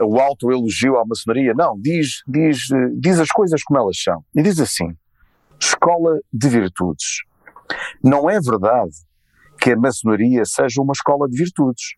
o 0.00 0.20
auto-elogio 0.20 0.98
à 0.98 1.04
maçonaria, 1.04 1.54
não, 1.54 1.80
diz, 1.80 2.22
diz, 2.28 2.58
diz 3.00 3.18
as 3.18 3.28
coisas 3.28 3.62
como 3.64 3.80
elas 3.80 3.96
são. 4.00 4.22
E 4.36 4.42
diz 4.42 4.60
assim: 4.60 4.94
escola 5.58 6.20
de 6.30 6.48
virtudes. 6.48 7.22
Não 8.02 8.28
é 8.28 8.38
verdade 8.38 8.92
que 9.58 9.72
a 9.72 9.76
maçonaria 9.76 10.44
seja 10.44 10.82
uma 10.82 10.92
escola 10.92 11.26
de 11.26 11.36
virtudes. 11.36 11.94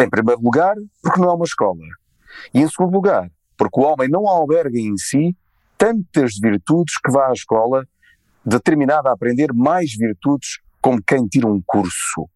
Em 0.00 0.08
primeiro 0.08 0.40
lugar, 0.40 0.76
porque 1.02 1.20
não 1.20 1.30
é 1.30 1.34
uma 1.34 1.44
escola. 1.44 1.80
E 2.54 2.60
em 2.60 2.68
segundo 2.68 2.94
lugar, 2.94 3.28
porque 3.56 3.80
o 3.80 3.82
homem 3.82 4.08
não 4.08 4.28
alberga 4.28 4.78
em 4.78 4.96
si 4.96 5.36
tantas 5.82 6.34
virtudes 6.40 6.94
que 7.04 7.10
vá 7.10 7.30
à 7.30 7.32
escola 7.32 7.84
determinada 8.46 9.10
a 9.10 9.14
aprender 9.14 9.52
mais 9.52 9.92
virtudes 9.92 10.60
como 10.80 11.02
quem 11.04 11.26
tira 11.26 11.48
um 11.48 11.60
curso. 11.66 12.28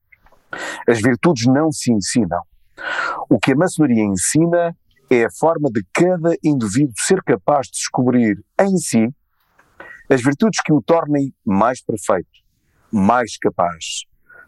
As 0.89 1.01
virtudes 1.01 1.47
não 1.47 1.71
se 1.71 1.93
ensinam. 1.93 2.41
O 3.31 3.39
que 3.39 3.53
a 3.53 3.57
maçonaria 3.57 4.03
ensina 4.03 4.77
é 5.09 5.27
a 5.27 5.31
forma 5.31 5.71
de 5.71 5.81
cada 5.95 6.37
indivíduo 6.43 6.93
ser 6.97 7.23
capaz 7.23 7.69
de 7.69 7.75
descobrir 7.75 8.45
em 8.61 8.77
si 8.79 9.15
as 10.11 10.21
virtudes 10.21 10.61
que 10.61 10.73
o 10.73 10.83
tornem 10.83 11.33
mais 11.45 11.81
perfeito, 11.81 12.29
mais 12.93 13.39
capaz, 13.39 14.07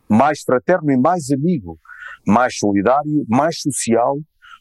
mais 0.08 0.40
fraterno 0.42 0.90
e 0.90 0.96
mais 0.96 1.30
amigo, 1.30 1.78
mais 2.26 2.58
solidário, 2.58 3.24
mais 3.28 3.60
social, 3.60 4.16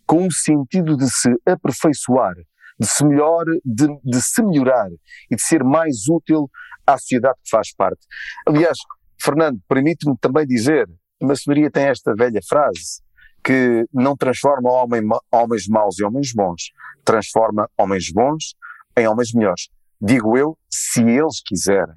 com 0.05 0.27
o 0.27 0.31
sentido 0.31 0.95
de 0.95 1.09
se 1.09 1.33
aperfeiçoar, 1.43 2.35
de 2.79 2.87
se 2.87 3.05
melhor, 3.05 3.45
de, 3.63 3.87
de 4.03 4.21
se 4.21 4.41
melhorar 4.43 4.89
e 5.31 5.35
de 5.35 5.41
ser 5.41 5.63
mais 5.63 6.07
útil 6.09 6.49
à 6.85 6.97
sociedade 6.97 7.37
que 7.43 7.49
faz 7.49 7.73
parte. 7.73 8.05
Aliás, 8.45 8.77
Fernando, 9.21 9.59
permite-me 9.67 10.15
também 10.19 10.45
dizer, 10.45 10.87
a 11.21 11.25
maçonaria 11.25 11.71
tem 11.71 11.85
esta 11.85 12.13
velha 12.15 12.39
frase, 12.47 13.01
que 13.43 13.85
não 13.93 14.15
transforma 14.15 14.69
homem, 14.71 15.01
homens 15.31 15.67
maus 15.67 15.99
em 15.99 16.05
homens 16.05 16.31
bons, 16.33 16.71
transforma 17.03 17.69
homens 17.77 18.11
bons 18.11 18.55
em 18.97 19.07
homens 19.07 19.33
melhores. 19.33 19.69
Digo 20.01 20.37
eu, 20.37 20.57
se 20.69 21.01
eles 21.01 21.41
quiserem. 21.45 21.95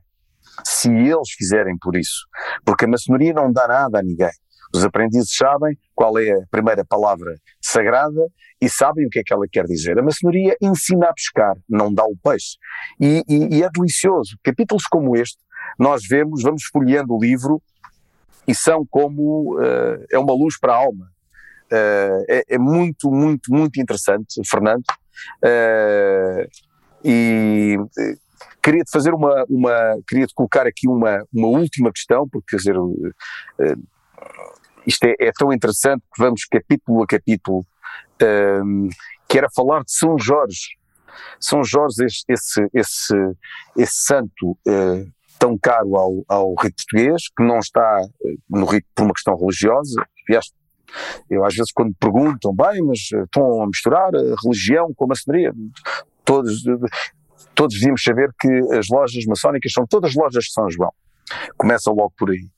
Se 0.65 0.91
eles 0.91 1.31
fizerem 1.37 1.77
por 1.79 1.97
isso. 1.97 2.27
Porque 2.65 2.85
a 2.85 2.89
maçonaria 2.89 3.33
não 3.33 3.53
dá 3.53 3.67
nada 3.67 3.99
a 3.99 4.03
ninguém. 4.03 4.31
Os 4.73 4.85
aprendizes 4.85 5.35
sabem 5.37 5.77
qual 5.95 6.17
é 6.19 6.31
a 6.31 6.47
primeira 6.51 6.85
palavra 6.85 7.35
sagrada 7.61 8.29
e 8.61 8.69
sabem 8.69 9.07
o 9.07 9.11
que 9.11 9.19
é 9.19 9.23
que 9.25 9.33
ela 9.33 9.47
quer 9.51 9.65
dizer. 9.65 9.99
A 9.99 10.03
maçonaria 10.03 10.57
ensina 10.61 11.07
a 11.09 11.13
pescar, 11.13 11.57
não 11.69 11.93
dá 11.93 12.05
o 12.05 12.17
peixe. 12.23 12.57
E, 13.01 13.25
e, 13.29 13.57
e 13.57 13.63
é 13.63 13.69
delicioso. 13.69 14.37
Capítulos 14.45 14.85
como 14.85 15.17
este, 15.17 15.39
nós 15.79 16.03
vemos, 16.07 16.43
vamos 16.43 16.65
folheando 16.73 17.15
o 17.15 17.21
livro 17.21 17.61
e 18.47 18.55
são 18.55 18.87
como, 18.89 19.57
uh, 19.59 20.05
é 20.11 20.19
uma 20.19 20.35
luz 20.35 20.59
para 20.59 20.73
a 20.73 20.77
alma. 20.77 21.07
Uh, 21.73 22.25
é, 22.29 22.45
é, 22.49 22.59
muito, 22.59 23.11
muito, 23.11 23.53
muito 23.53 23.81
interessante, 23.81 24.41
Fernando. 24.49 24.85
Uh, 25.43 26.49
e 27.05 27.77
queria-te 28.63 28.91
fazer 28.91 29.15
uma, 29.15 29.45
uma 29.49 29.99
queria-te 30.07 30.35
colocar 30.35 30.67
aqui 30.67 30.89
uma, 30.89 31.25
uma 31.33 31.49
última 31.49 31.93
questão, 31.93 32.29
porque 32.29 32.51
quer 32.51 32.57
dizer, 32.57 32.77
isto 34.87 35.05
é, 35.05 35.15
é, 35.19 35.31
tão 35.33 35.53
interessante 35.53 36.03
que 36.15 36.23
vamos 36.23 36.45
capítulo 36.45 37.03
a 37.03 37.07
capítulo 37.07 37.65
um, 38.65 38.89
que 39.29 39.39
era 39.39 39.49
falar 39.55 39.83
de 39.85 39.93
São 39.93 40.19
Jorge. 40.19 40.79
São 41.39 41.63
Jorge, 41.65 42.05
esse, 42.05 42.25
esse, 42.29 42.69
esse, 42.73 43.15
esse 43.77 43.95
santo 43.95 44.51
uh, 44.67 45.13
tão 45.39 45.57
caro 45.59 45.97
ao, 45.97 46.25
ao 46.29 46.55
rito 46.55 46.77
português, 46.77 47.23
que 47.37 47.43
não 47.43 47.59
está 47.59 48.03
uh, 48.03 48.39
no 48.49 48.67
rito 48.67 48.87
por 48.95 49.05
uma 49.05 49.15
questão 49.15 49.37
religiosa. 49.37 50.05
Aliás, 50.29 50.51
eu 51.29 51.45
às 51.45 51.55
vezes 51.55 51.73
quando 51.73 51.95
perguntam, 51.99 52.55
bem, 52.55 52.83
mas 52.83 52.99
uh, 53.15 53.25
estão 53.25 53.63
a 53.63 53.67
misturar 53.67 54.15
a 54.15 54.35
religião 54.43 54.93
com 54.95 55.05
a 55.05 55.09
maçonaria, 55.09 55.53
todos, 56.25 56.65
todos 57.55 57.75
devíamos 57.75 58.03
saber 58.03 58.31
que 58.39 58.49
as 58.75 58.89
lojas 58.89 59.25
maçónicas 59.27 59.73
são 59.73 59.87
todas 59.87 60.15
lojas 60.15 60.45
de 60.45 60.53
São 60.53 60.69
João. 60.71 60.93
Começa 61.57 61.91
logo 61.91 62.13
por 62.17 62.31
aí. 62.31 62.49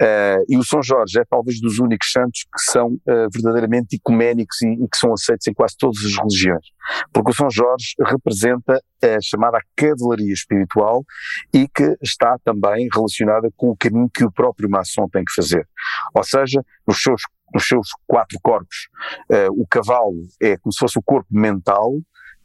Uh, 0.00 0.44
e 0.48 0.56
o 0.56 0.64
São 0.64 0.82
Jorge 0.82 1.20
é 1.20 1.24
talvez 1.24 1.60
dos 1.60 1.78
únicos 1.78 2.10
santos 2.10 2.42
que 2.42 2.70
são 2.70 2.88
uh, 2.88 3.28
verdadeiramente 3.32 3.96
ecuménicos 3.96 4.60
e, 4.62 4.66
e, 4.66 4.88
que 4.88 4.96
são 4.96 5.12
aceitos 5.12 5.46
em 5.46 5.54
quase 5.54 5.76
todas 5.78 5.98
as 6.04 6.16
religiões. 6.16 6.66
Porque 7.12 7.30
o 7.30 7.34
São 7.34 7.50
Jorge 7.50 7.94
representa 8.04 8.80
a 9.02 9.20
chamada 9.20 9.58
cavalaria 9.76 10.32
espiritual 10.32 11.04
e 11.52 11.68
que 11.68 11.96
está 12.02 12.36
também 12.44 12.88
relacionada 12.92 13.50
com 13.56 13.70
o 13.70 13.76
caminho 13.76 14.10
que 14.12 14.24
o 14.24 14.32
próprio 14.32 14.68
maçom 14.68 15.08
tem 15.08 15.24
que 15.24 15.32
fazer. 15.34 15.66
Ou 16.14 16.24
seja, 16.24 16.64
nos 16.86 17.00
seus, 17.00 17.22
nos 17.54 17.66
seus 17.66 17.88
quatro 18.06 18.38
corpos, 18.42 18.88
uh, 19.30 19.60
o 19.60 19.66
cavalo 19.66 20.22
é 20.40 20.56
como 20.58 20.72
se 20.72 20.78
fosse 20.78 20.98
o 20.98 21.02
corpo 21.02 21.28
mental 21.30 21.92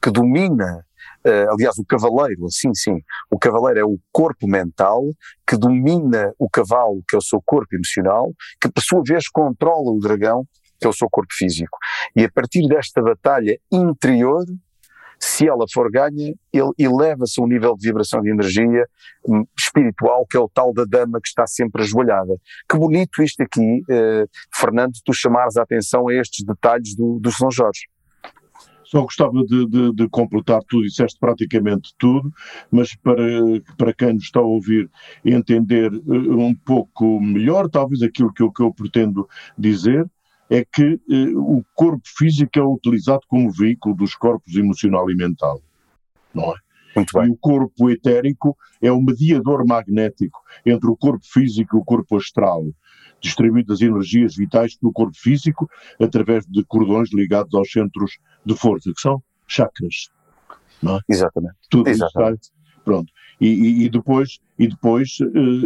que 0.01 0.11
domina 0.11 0.85
Uh, 1.25 1.51
aliás, 1.51 1.77
o 1.77 1.85
cavaleiro, 1.85 2.45
assim 2.45 2.73
sim, 2.73 3.01
o 3.29 3.37
cavaleiro 3.37 3.79
é 3.79 3.83
o 3.85 3.99
corpo 4.11 4.47
mental 4.47 5.03
que 5.45 5.57
domina 5.57 6.33
o 6.39 6.49
cavalo, 6.49 7.03
que 7.07 7.15
é 7.15 7.19
o 7.19 7.21
seu 7.21 7.41
corpo 7.45 7.75
emocional, 7.75 8.31
que 8.61 8.71
por 8.71 8.81
sua 8.81 9.01
vez 9.05 9.27
controla 9.27 9.91
o 9.91 9.99
dragão, 9.99 10.45
que 10.79 10.85
é 10.85 10.89
o 10.89 10.93
seu 10.93 11.09
corpo 11.09 11.33
físico. 11.33 11.77
E 12.15 12.23
a 12.23 12.31
partir 12.31 12.67
desta 12.67 13.01
batalha 13.01 13.57
interior, 13.71 14.45
se 15.19 15.47
ela 15.47 15.65
for 15.73 15.91
ganha, 15.91 16.33
ele 16.53 16.71
eleva-se 16.77 17.39
a 17.39 17.43
um 17.43 17.47
nível 17.47 17.75
de 17.75 17.87
vibração 17.87 18.21
de 18.21 18.29
energia 18.29 18.87
hum, 19.27 19.45
espiritual, 19.57 20.25
que 20.29 20.37
é 20.37 20.39
o 20.39 20.49
tal 20.49 20.73
da 20.73 20.85
dama 20.85 21.19
que 21.19 21.27
está 21.27 21.47
sempre 21.47 21.81
ajoelhada. 21.81 22.35
Que 22.69 22.77
bonito 22.77 23.23
isto 23.23 23.41
aqui, 23.41 23.81
uh, 23.89 24.29
Fernando, 24.53 24.93
tu 25.03 25.13
chamares 25.13 25.57
a 25.57 25.63
atenção 25.63 26.07
a 26.07 26.13
estes 26.13 26.45
detalhes 26.45 26.95
do, 26.95 27.19
do 27.19 27.31
São 27.31 27.49
Jorge. 27.49 27.87
Só 28.87 29.01
gostava 29.01 29.43
de, 29.43 29.67
de, 29.67 29.93
de, 29.93 30.09
completar 30.09 30.61
tudo, 30.63 30.83
disseste 30.83 31.19
praticamente 31.19 31.93
tudo, 31.97 32.31
mas 32.71 32.95
para, 32.95 33.21
para 33.77 33.93
quem 33.93 34.13
nos 34.13 34.23
está 34.23 34.39
a 34.39 34.43
ouvir 34.43 34.89
entender 35.25 35.91
uh, 35.93 36.39
um 36.39 36.55
pouco 36.55 37.19
melhor, 37.19 37.69
talvez 37.69 38.01
aquilo 38.01 38.33
que 38.33 38.41
eu, 38.41 38.51
que 38.51 38.63
eu 38.63 38.73
pretendo 38.73 39.27
dizer, 39.57 40.09
é 40.49 40.63
que 40.63 41.01
uh, 41.09 41.57
o 41.57 41.65
corpo 41.75 42.07
físico 42.17 42.57
é 42.57 42.63
utilizado 42.63 43.21
como 43.27 43.51
veículo 43.51 43.93
dos 43.93 44.15
corpos 44.15 44.55
emocional 44.55 45.11
e 45.11 45.15
mental, 45.15 45.61
não 46.33 46.53
é? 46.53 46.55
Muito 46.95 47.19
bem. 47.19 47.27
E 47.27 47.31
o 47.31 47.37
corpo 47.37 47.89
etérico 47.89 48.57
é 48.81 48.91
o 48.91 49.01
mediador 49.01 49.65
magnético 49.67 50.39
entre 50.65 50.89
o 50.89 50.97
corpo 50.97 51.25
físico 51.25 51.77
e 51.77 51.79
o 51.79 51.83
corpo 51.83 52.15
astral 52.15 52.65
distribuindo 53.21 53.73
as 53.73 53.81
energias 53.81 54.35
vitais 54.35 54.77
pelo 54.77 54.91
corpo 54.91 55.17
físico 55.17 55.69
através 55.99 56.45
de 56.45 56.63
cordões 56.65 57.09
ligados 57.13 57.53
aos 57.53 57.71
centros 57.71 58.17
de 58.45 58.55
força, 58.55 58.91
que 58.93 59.01
são 59.01 59.21
chakras. 59.47 60.09
Não 60.81 60.97
é? 60.97 60.99
Exatamente. 61.09 61.55
Tudo 61.69 61.89
Exatamente. 61.89 62.41
isso 62.43 62.57
Pronto. 62.83 63.11
e, 63.41 63.83
e, 63.83 63.89
depois, 63.89 64.39
e 64.57 64.67
depois 64.67 65.17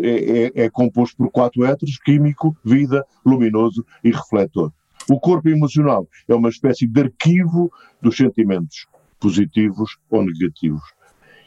é, 0.02 0.62
é, 0.62 0.66
é 0.66 0.70
composto 0.72 1.16
por 1.18 1.30
quatro 1.30 1.64
éteres, 1.64 2.00
químico, 2.00 2.58
vida, 2.66 3.06
luminoso 3.24 3.86
e 4.04 4.10
refletor. 4.10 4.74
O 5.08 5.20
corpo 5.20 5.48
emocional 5.50 6.08
é 6.28 6.34
uma 6.34 6.50
espécie 6.50 6.88
de 6.88 7.00
arquivo 7.00 7.72
dos 8.02 8.18
sentimentos, 8.18 8.88
positivos 9.20 9.98
ou 10.10 10.24
negativos. 10.24 10.82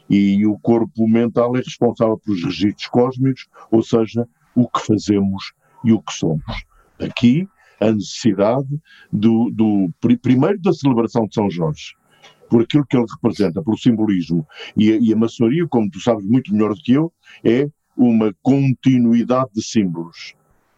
E 0.09 0.47
o 0.47 0.59
corpo 0.59 1.09
mental 1.09 1.57
é 1.57 1.61
responsável 1.61 2.19
pelos 2.19 2.45
registros 2.45 2.87
cósmicos, 2.89 3.49
ou 3.71 3.83
seja, 3.83 4.29
o 4.55 4.69
que 4.69 4.81
fazemos 4.81 5.53
e 5.85 5.93
o 5.93 6.01
que 6.01 6.13
somos. 6.13 6.65
Aqui, 6.99 7.49
a 7.81 7.93
necessidade 7.93 8.69
do, 9.13 9.51
do 9.51 9.91
primeiro 10.19 10.61
da 10.61 10.73
celebração 10.73 11.27
de 11.27 11.35
São 11.35 11.51
Jorge, 11.51 11.95
por 12.49 12.63
aquilo 12.63 12.87
que 12.87 12.97
ele 12.97 13.07
representa, 13.11 13.63
pelo 13.63 13.77
simbolismo. 13.77 14.47
E 14.77 14.93
a, 14.93 14.97
e 14.97 15.13
a 15.13 15.17
maçonaria, 15.17 15.67
como 15.69 15.91
tu 15.91 16.01
sabes 16.01 16.25
muito 16.25 16.53
melhor 16.53 16.75
do 16.75 16.81
que 16.81 16.93
eu, 16.93 17.13
é 17.43 17.69
uma 17.97 18.35
continuidade 18.43 19.51
de 19.55 19.63
símbolos. 19.63 20.35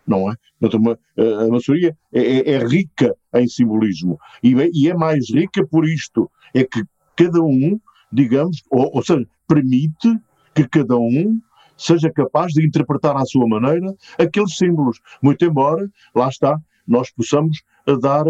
Não 0.06 0.30
é? 0.30 0.36
Portanto, 0.60 0.98
a 1.18 1.48
maçonaria 1.48 1.96
é, 2.12 2.20
é, 2.20 2.50
é, 2.52 2.66
rica 2.66 3.14
em 3.34 3.48
simbolismo. 3.48 4.18
E 4.42 4.54
e 4.72 4.88
é 4.88 4.94
mais 4.94 5.30
rica 5.30 5.66
por 5.66 5.88
isto: 5.88 6.30
é 6.54 6.62
que 6.62 6.84
cada 7.16 7.42
um, 7.42 7.80
digamos, 8.12 8.62
ou, 8.70 8.94
ou 8.94 9.02
seja, 9.02 9.26
permite 9.48 10.16
que 10.54 10.68
cada 10.68 10.96
um 10.96 11.40
seja 11.76 12.10
capaz 12.10 12.52
de 12.52 12.66
interpretar 12.66 13.16
à 13.16 13.24
sua 13.24 13.46
maneira 13.46 13.94
aqueles 14.18 14.56
símbolos. 14.56 15.00
Muito 15.22 15.44
embora, 15.44 15.88
lá 16.14 16.28
está, 16.28 16.58
nós 16.86 17.10
possamos 17.10 17.62
dar, 18.00 18.24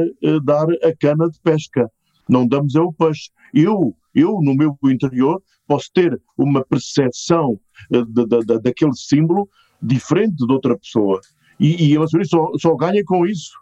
dar 0.44 0.66
a 0.82 0.96
cana 0.98 1.28
de 1.28 1.38
pesca. 1.40 1.90
Não 2.28 2.46
damos 2.46 2.74
é 2.74 2.80
o 2.80 2.92
peixe. 2.92 3.30
Eu, 3.54 3.94
eu, 4.14 4.40
no 4.42 4.54
meu 4.54 4.76
interior, 4.84 5.40
posso 5.66 5.90
ter 5.92 6.20
uma 6.36 6.64
percepção 6.64 7.58
eh, 7.92 8.02
de, 8.02 8.26
de, 8.26 8.40
de, 8.40 8.58
daquele 8.60 8.94
símbolo 8.94 9.48
diferente 9.80 10.44
de 10.44 10.52
outra 10.52 10.76
pessoa. 10.76 11.20
E, 11.58 11.90
e 11.90 11.96
a 11.96 12.00
maçonaria 12.00 12.28
só, 12.28 12.50
só 12.58 12.74
ganha 12.74 13.02
com 13.04 13.26
isso. 13.26 13.52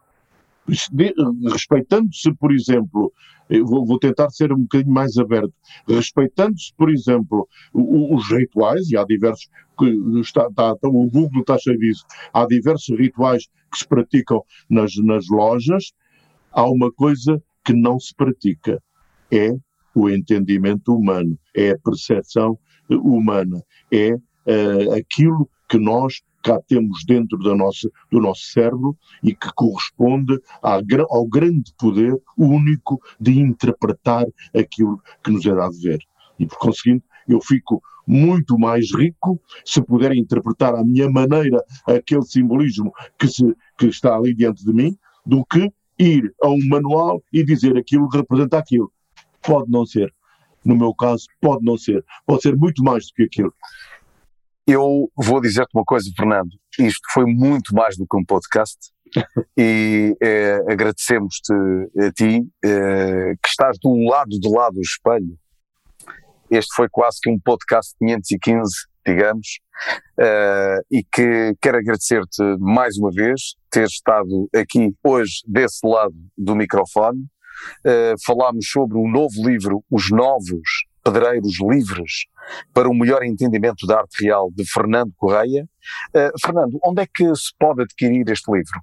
Respeitando-se, 1.53 2.33
por 2.35 2.53
exemplo, 2.53 3.13
vou, 3.65 3.85
vou, 3.85 3.99
tentar 3.99 4.31
ser 4.31 4.53
um 4.53 4.63
bocadinho 4.63 4.93
mais 4.93 5.17
aberto, 5.17 5.53
respeitando-se, 5.87 6.73
por 6.77 6.91
exemplo, 6.91 7.49
os 7.73 8.31
rituais, 8.31 8.91
e 8.91 8.97
há 8.97 9.05
diversos, 9.05 9.49
está, 10.21 10.47
está, 10.49 10.75
o 10.85 11.11
Google 11.11 11.41
está 11.41 11.59
cheio 11.59 11.79
disso, 11.79 12.05
há 12.33 12.47
diversos 12.47 12.99
rituais 12.99 13.49
que 13.71 13.79
se 13.79 13.89
praticam 13.89 14.43
nas, 14.69 14.95
nas 14.97 15.29
lojas, 15.29 15.93
há 16.53 16.69
uma 16.69 16.91
coisa 16.93 17.43
que 17.65 17.73
não 17.73 17.99
se 17.99 18.15
pratica, 18.15 18.83
é 19.31 19.55
o 19.95 20.09
entendimento 20.09 20.95
humano, 20.95 21.39
é 21.55 21.71
a 21.71 21.79
percepção 21.79 22.59
humana, 22.91 23.63
é 23.91 24.15
uh, 24.15 24.93
aquilo 24.95 25.49
que 25.69 25.79
nós 25.79 26.21
cá 26.45 26.61
temos 26.69 27.05
dentro 27.07 27.39
da 27.39 27.57
nossa, 27.57 27.91
do 28.13 28.21
nosso 28.21 28.43
cérebro 28.53 28.97
e 29.23 29.35
que 29.35 29.49
corresponde 29.55 30.39
à, 30.63 30.79
ao 31.09 31.27
grande 31.27 31.73
poder 31.79 32.15
único 32.37 33.01
de 33.19 33.41
interpretar 33.41 34.27
aquilo 34.55 35.01
que 35.25 35.33
nos 35.33 35.45
é 35.47 35.55
dado 35.55 35.75
ver. 35.81 35.99
E 36.39 36.47
por 36.47 36.59
conseguinte, 36.59 37.05
eu 37.27 37.41
fico 37.41 37.83
muito 38.07 38.59
mais 38.59 38.95
rico 38.95 39.41
se 39.65 39.81
puder 39.83 40.13
interpretar 40.15 40.75
à 40.75 40.85
minha 40.85 41.11
maneira 41.11 41.65
aquele 41.87 42.23
simbolismo 42.23 42.93
que, 43.19 43.27
se, 43.27 43.45
que 43.79 43.87
está 43.87 44.15
ali 44.15 44.35
diante 44.35 44.63
de 44.63 44.73
mim, 44.73 44.97
do 45.25 45.45
que 45.47 45.73
ir 45.99 46.35
a 46.43 46.49
um 46.49 46.69
manual 46.69 47.23
e 47.33 47.43
dizer 47.43 47.77
aquilo 47.79 48.09
representa 48.09 48.59
aquilo. 48.59 48.93
Pode 49.41 49.71
não 49.71 49.87
ser. 49.87 50.13
No 50.65 50.77
meu 50.77 50.95
caso, 50.95 51.27
pode 51.41 51.65
não 51.65 51.77
ser. 51.79 52.05
Pode 52.27 52.43
ser 52.43 52.57
muito 52.57 52.83
mais 52.83 53.07
do 53.07 53.15
que 53.15 53.23
aquilo. 53.25 53.55
Eu 54.67 55.11
vou 55.15 55.43
dizer-te 55.43 55.73
uma 55.75 55.85
coisa, 55.85 56.11
Fernando. 56.17 56.49
Isto 56.79 57.07
foi 57.13 57.27
muito 57.27 57.75
mais 57.75 57.99
do 57.99 58.07
que 58.07 58.17
um 58.17 58.25
podcast. 58.25 58.79
e 59.57 60.17
eh, 60.23 60.59
agradecemos-te 60.67 61.53
a 62.01 62.11
ti 62.11 62.49
eh, 62.65 63.35
que 63.43 63.49
estás 63.49 63.77
do 63.79 63.95
lado 64.09 64.31
de 64.31 64.49
lá 64.49 64.71
do 64.71 64.81
espelho. 64.81 65.37
Este 66.51 66.75
foi 66.75 66.89
quase 66.89 67.19
que 67.23 67.31
um 67.31 67.39
podcast 67.39 67.95
515, 67.99 68.73
digamos, 69.07 69.47
eh, 70.19 70.79
e 70.91 71.05
que 71.05 71.55
quero 71.61 71.79
agradecer-te 71.79 72.43
mais 72.59 72.97
uma 72.97 73.11
vez 73.11 73.57
ter 73.71 73.85
estado 73.85 74.49
aqui 74.55 74.95
hoje 75.05 75.43
desse 75.47 75.87
lado 75.87 76.15
do 76.37 76.57
microfone. 76.57 77.27
falámos 78.27 78.67
sobre 78.69 78.97
o 78.99 79.07
novo 79.07 79.47
livro, 79.47 79.85
Os 79.91 80.11
Novos 80.11 80.87
Pedreiros 81.05 81.59
Livres 81.61 82.25
para 82.73 82.89
um 82.89 82.95
melhor 82.95 83.23
entendimento 83.23 83.87
da 83.87 84.01
arte 84.01 84.25
real 84.25 84.51
de 84.51 84.65
Fernando 84.71 85.13
Correia. 85.17 85.69
Uh, 86.15 86.33
Fernando, 86.45 86.79
onde 86.85 87.03
é 87.03 87.07
que 87.07 87.35
se 87.35 87.53
pode 87.59 87.83
adquirir 87.83 88.29
este 88.29 88.51
livro? 88.51 88.81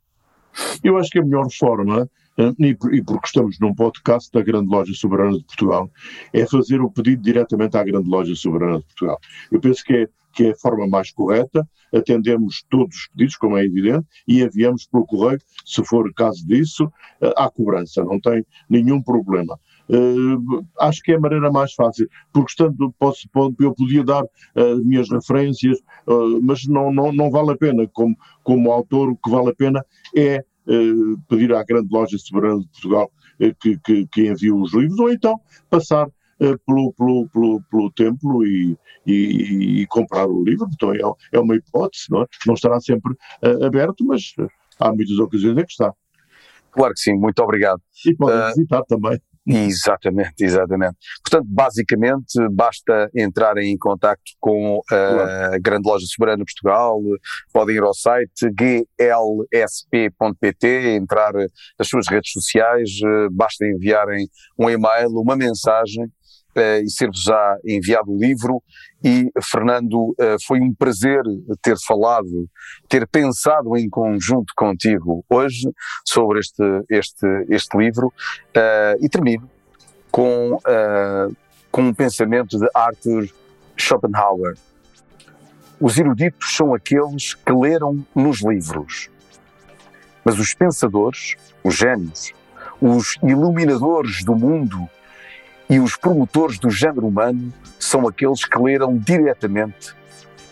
Eu 0.83 0.97
acho 0.97 1.09
que 1.09 1.19
a 1.19 1.23
melhor 1.23 1.47
forma, 1.51 2.09
uh, 2.37 2.55
e, 2.59 2.75
porque 2.75 3.27
estamos 3.27 3.59
num 3.59 3.73
podcast 3.73 4.29
da 4.31 4.41
Grande 4.41 4.67
Loja 4.67 4.93
Soberana 4.93 5.37
de 5.37 5.43
Portugal, 5.43 5.89
é 6.33 6.45
fazer 6.45 6.81
o 6.81 6.91
pedido 6.91 7.21
diretamente 7.21 7.77
à 7.77 7.83
Grande 7.83 8.09
Loja 8.09 8.35
Soberana 8.35 8.79
de 8.79 8.85
Portugal. 8.85 9.19
Eu 9.51 9.59
penso 9.59 9.83
que 9.83 9.93
é, 9.93 10.09
que 10.33 10.45
é 10.45 10.51
a 10.51 10.55
forma 10.55 10.87
mais 10.87 11.11
correta, 11.11 11.67
atendemos 11.93 12.63
todos 12.69 12.95
os 12.95 13.07
pedidos, 13.07 13.35
como 13.35 13.57
é 13.57 13.65
evidente, 13.65 14.05
e 14.27 14.41
enviamos 14.41 14.85
pelo 14.87 15.05
correio, 15.05 15.39
se 15.65 15.83
for 15.85 16.11
caso 16.13 16.45
disso, 16.47 16.85
uh, 16.85 17.33
à 17.37 17.49
cobrança, 17.49 18.03
não 18.03 18.19
tem 18.19 18.45
nenhum 18.69 19.01
problema. 19.01 19.59
Uh, 19.91 20.65
acho 20.79 21.01
que 21.03 21.11
é 21.11 21.15
a 21.15 21.19
maneira 21.19 21.51
mais 21.51 21.73
fácil, 21.73 22.07
porque 22.31 22.51
estando, 22.51 22.93
posso, 22.97 23.27
eu 23.59 23.73
podia 23.73 24.03
dar 24.05 24.23
as 24.55 24.79
uh, 24.79 24.85
minhas 24.85 25.09
referências, 25.09 25.79
uh, 26.07 26.41
mas 26.41 26.65
não, 26.65 26.93
não, 26.93 27.11
não 27.11 27.29
vale 27.29 27.51
a 27.51 27.57
pena. 27.57 27.85
Como, 27.91 28.15
como 28.41 28.71
autor, 28.71 29.09
o 29.09 29.17
que 29.17 29.29
vale 29.29 29.49
a 29.49 29.55
pena 29.55 29.85
é 30.15 30.35
eh, 30.67 30.93
pedir 31.27 31.53
à 31.53 31.63
grande 31.63 31.89
loja 31.91 32.17
soberana 32.17 32.59
de 32.59 32.67
Portugal 32.67 33.11
que, 33.59 33.77
que, 33.79 34.07
que 34.07 34.27
envie 34.29 34.51
os 34.51 34.73
livros, 34.73 34.99
ou 34.99 35.11
então 35.11 35.39
passar 35.69 36.07
pelo, 36.37 36.93
pelo, 36.93 37.27
pelo, 37.29 37.61
pelo 37.63 37.91
templo 37.91 38.45
e, 38.45 38.77
e, 39.05 39.81
e, 39.81 39.87
comprar 39.87 40.27
o 40.27 40.43
livro. 40.43 40.67
Então 40.71 40.93
é, 40.93 40.99
é 41.31 41.39
uma 41.39 41.55
hipótese, 41.55 42.05
não, 42.09 42.21
é? 42.21 42.25
não 42.45 42.53
estará 42.53 42.79
sempre 42.79 43.15
aberto, 43.65 44.05
mas 44.05 44.33
há 44.79 44.93
muitas 44.93 45.17
ocasiões 45.17 45.57
em 45.57 45.65
que 45.65 45.71
está. 45.71 45.91
Claro 46.71 46.93
que 46.93 46.99
sim, 47.01 47.15
muito 47.15 47.39
obrigado. 47.41 47.81
E 48.05 48.15
podem 48.15 48.47
visitar 48.49 48.83
também. 48.83 49.19
Exatamente, 49.55 50.43
exatamente. 50.43 50.95
Portanto, 51.23 51.47
basicamente, 51.49 52.47
basta 52.51 53.09
entrarem 53.15 53.71
em 53.71 53.77
contato 53.77 54.21
com 54.39 54.81
a 54.89 55.57
Grande 55.59 55.87
Loja 55.87 56.05
Soberana 56.07 56.37
de 56.37 56.45
Portugal, 56.45 56.99
podem 57.53 57.75
ir 57.75 57.83
ao 57.83 57.93
site 57.93 58.49
glsp.pt, 59.59 60.67
entrar 60.95 61.33
nas 61.33 61.87
suas 61.87 62.07
redes 62.07 62.31
sociais, 62.31 62.89
basta 63.31 63.65
enviarem 63.65 64.27
um 64.57 64.69
e-mail, 64.69 65.09
uma 65.09 65.35
mensagem 65.35 66.11
e 66.55 66.89
ser-vos 66.89 67.23
já 67.23 67.57
enviado 67.65 68.11
o 68.11 68.17
livro. 68.17 68.61
E, 69.03 69.31
Fernando, 69.43 70.09
uh, 70.11 70.37
foi 70.45 70.59
um 70.59 70.73
prazer 70.73 71.21
ter 71.61 71.75
falado, 71.85 72.47
ter 72.87 73.07
pensado 73.07 73.75
em 73.77 73.89
conjunto 73.89 74.53
contigo 74.55 75.25
hoje 75.29 75.69
sobre 76.05 76.39
este, 76.39 76.63
este, 76.89 77.27
este 77.49 77.77
livro. 77.77 78.07
Uh, 78.07 79.03
e 79.03 79.09
termino 79.09 79.49
com, 80.11 80.57
com 81.71 81.83
um 81.83 81.93
pensamento 81.93 82.59
de 82.59 82.67
Arthur 82.75 83.29
Schopenhauer. 83.77 84.57
Os 85.79 85.97
eruditos 85.97 86.53
são 86.55 86.73
aqueles 86.73 87.33
que 87.33 87.51
leram 87.53 88.05
nos 88.13 88.41
livros. 88.43 89.09
Mas 90.23 90.37
os 90.37 90.53
pensadores, 90.53 91.35
os 91.63 91.75
gênios, 91.75 92.33
os 92.79 93.17
iluminadores 93.23 94.23
do 94.23 94.35
mundo 94.35 94.89
e 95.71 95.79
os 95.79 95.95
promotores 95.95 96.59
do 96.59 96.69
género 96.69 97.07
humano 97.07 97.51
são 97.79 98.05
aqueles 98.05 98.43
que 98.43 98.61
leram 98.61 98.97
diretamente 98.97 99.95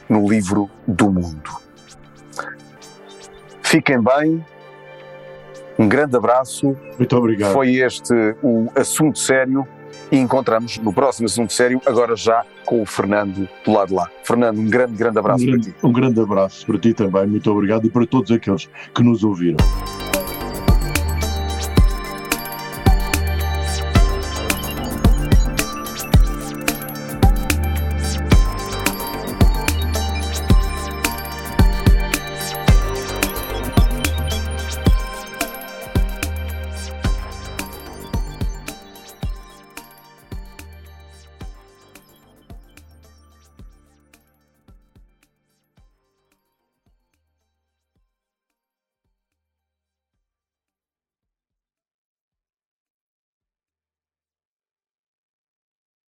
no 0.07 0.27
livro 0.27 0.69
do 0.87 1.11
mundo. 1.11 1.59
Fiquem 3.61 4.01
bem, 4.01 4.43
um 5.77 5.89
grande 5.89 6.15
abraço. 6.15 6.75
Muito 6.97 7.17
obrigado. 7.17 7.51
Foi 7.51 7.75
este 7.75 8.13
o 8.41 8.71
assunto 8.73 9.19
sério 9.19 9.67
e 10.09 10.17
encontramos 10.17 10.77
no 10.77 10.93
próximo 10.93 11.25
assunto 11.25 11.51
sério, 11.51 11.81
agora 11.85 12.15
já 12.15 12.45
com 12.65 12.81
o 12.81 12.85
Fernando 12.85 13.47
do 13.65 13.73
lado 13.73 13.89
de 13.89 13.95
lá. 13.95 14.09
Fernando, 14.23 14.57
um 14.57 14.69
grande, 14.69 14.93
grande 14.93 15.19
abraço 15.19 15.43
um 15.43 15.47
grande, 15.47 15.71
para 15.71 15.79
ti. 15.79 15.85
Um 15.85 15.91
grande 15.91 16.21
abraço 16.21 16.65
para 16.65 16.79
ti 16.79 16.93
também, 16.93 17.27
muito 17.27 17.51
obrigado 17.51 17.85
e 17.85 17.89
para 17.89 18.07
todos 18.07 18.31
aqueles 18.31 18.69
que 18.95 19.03
nos 19.03 19.23
ouviram. 19.23 19.57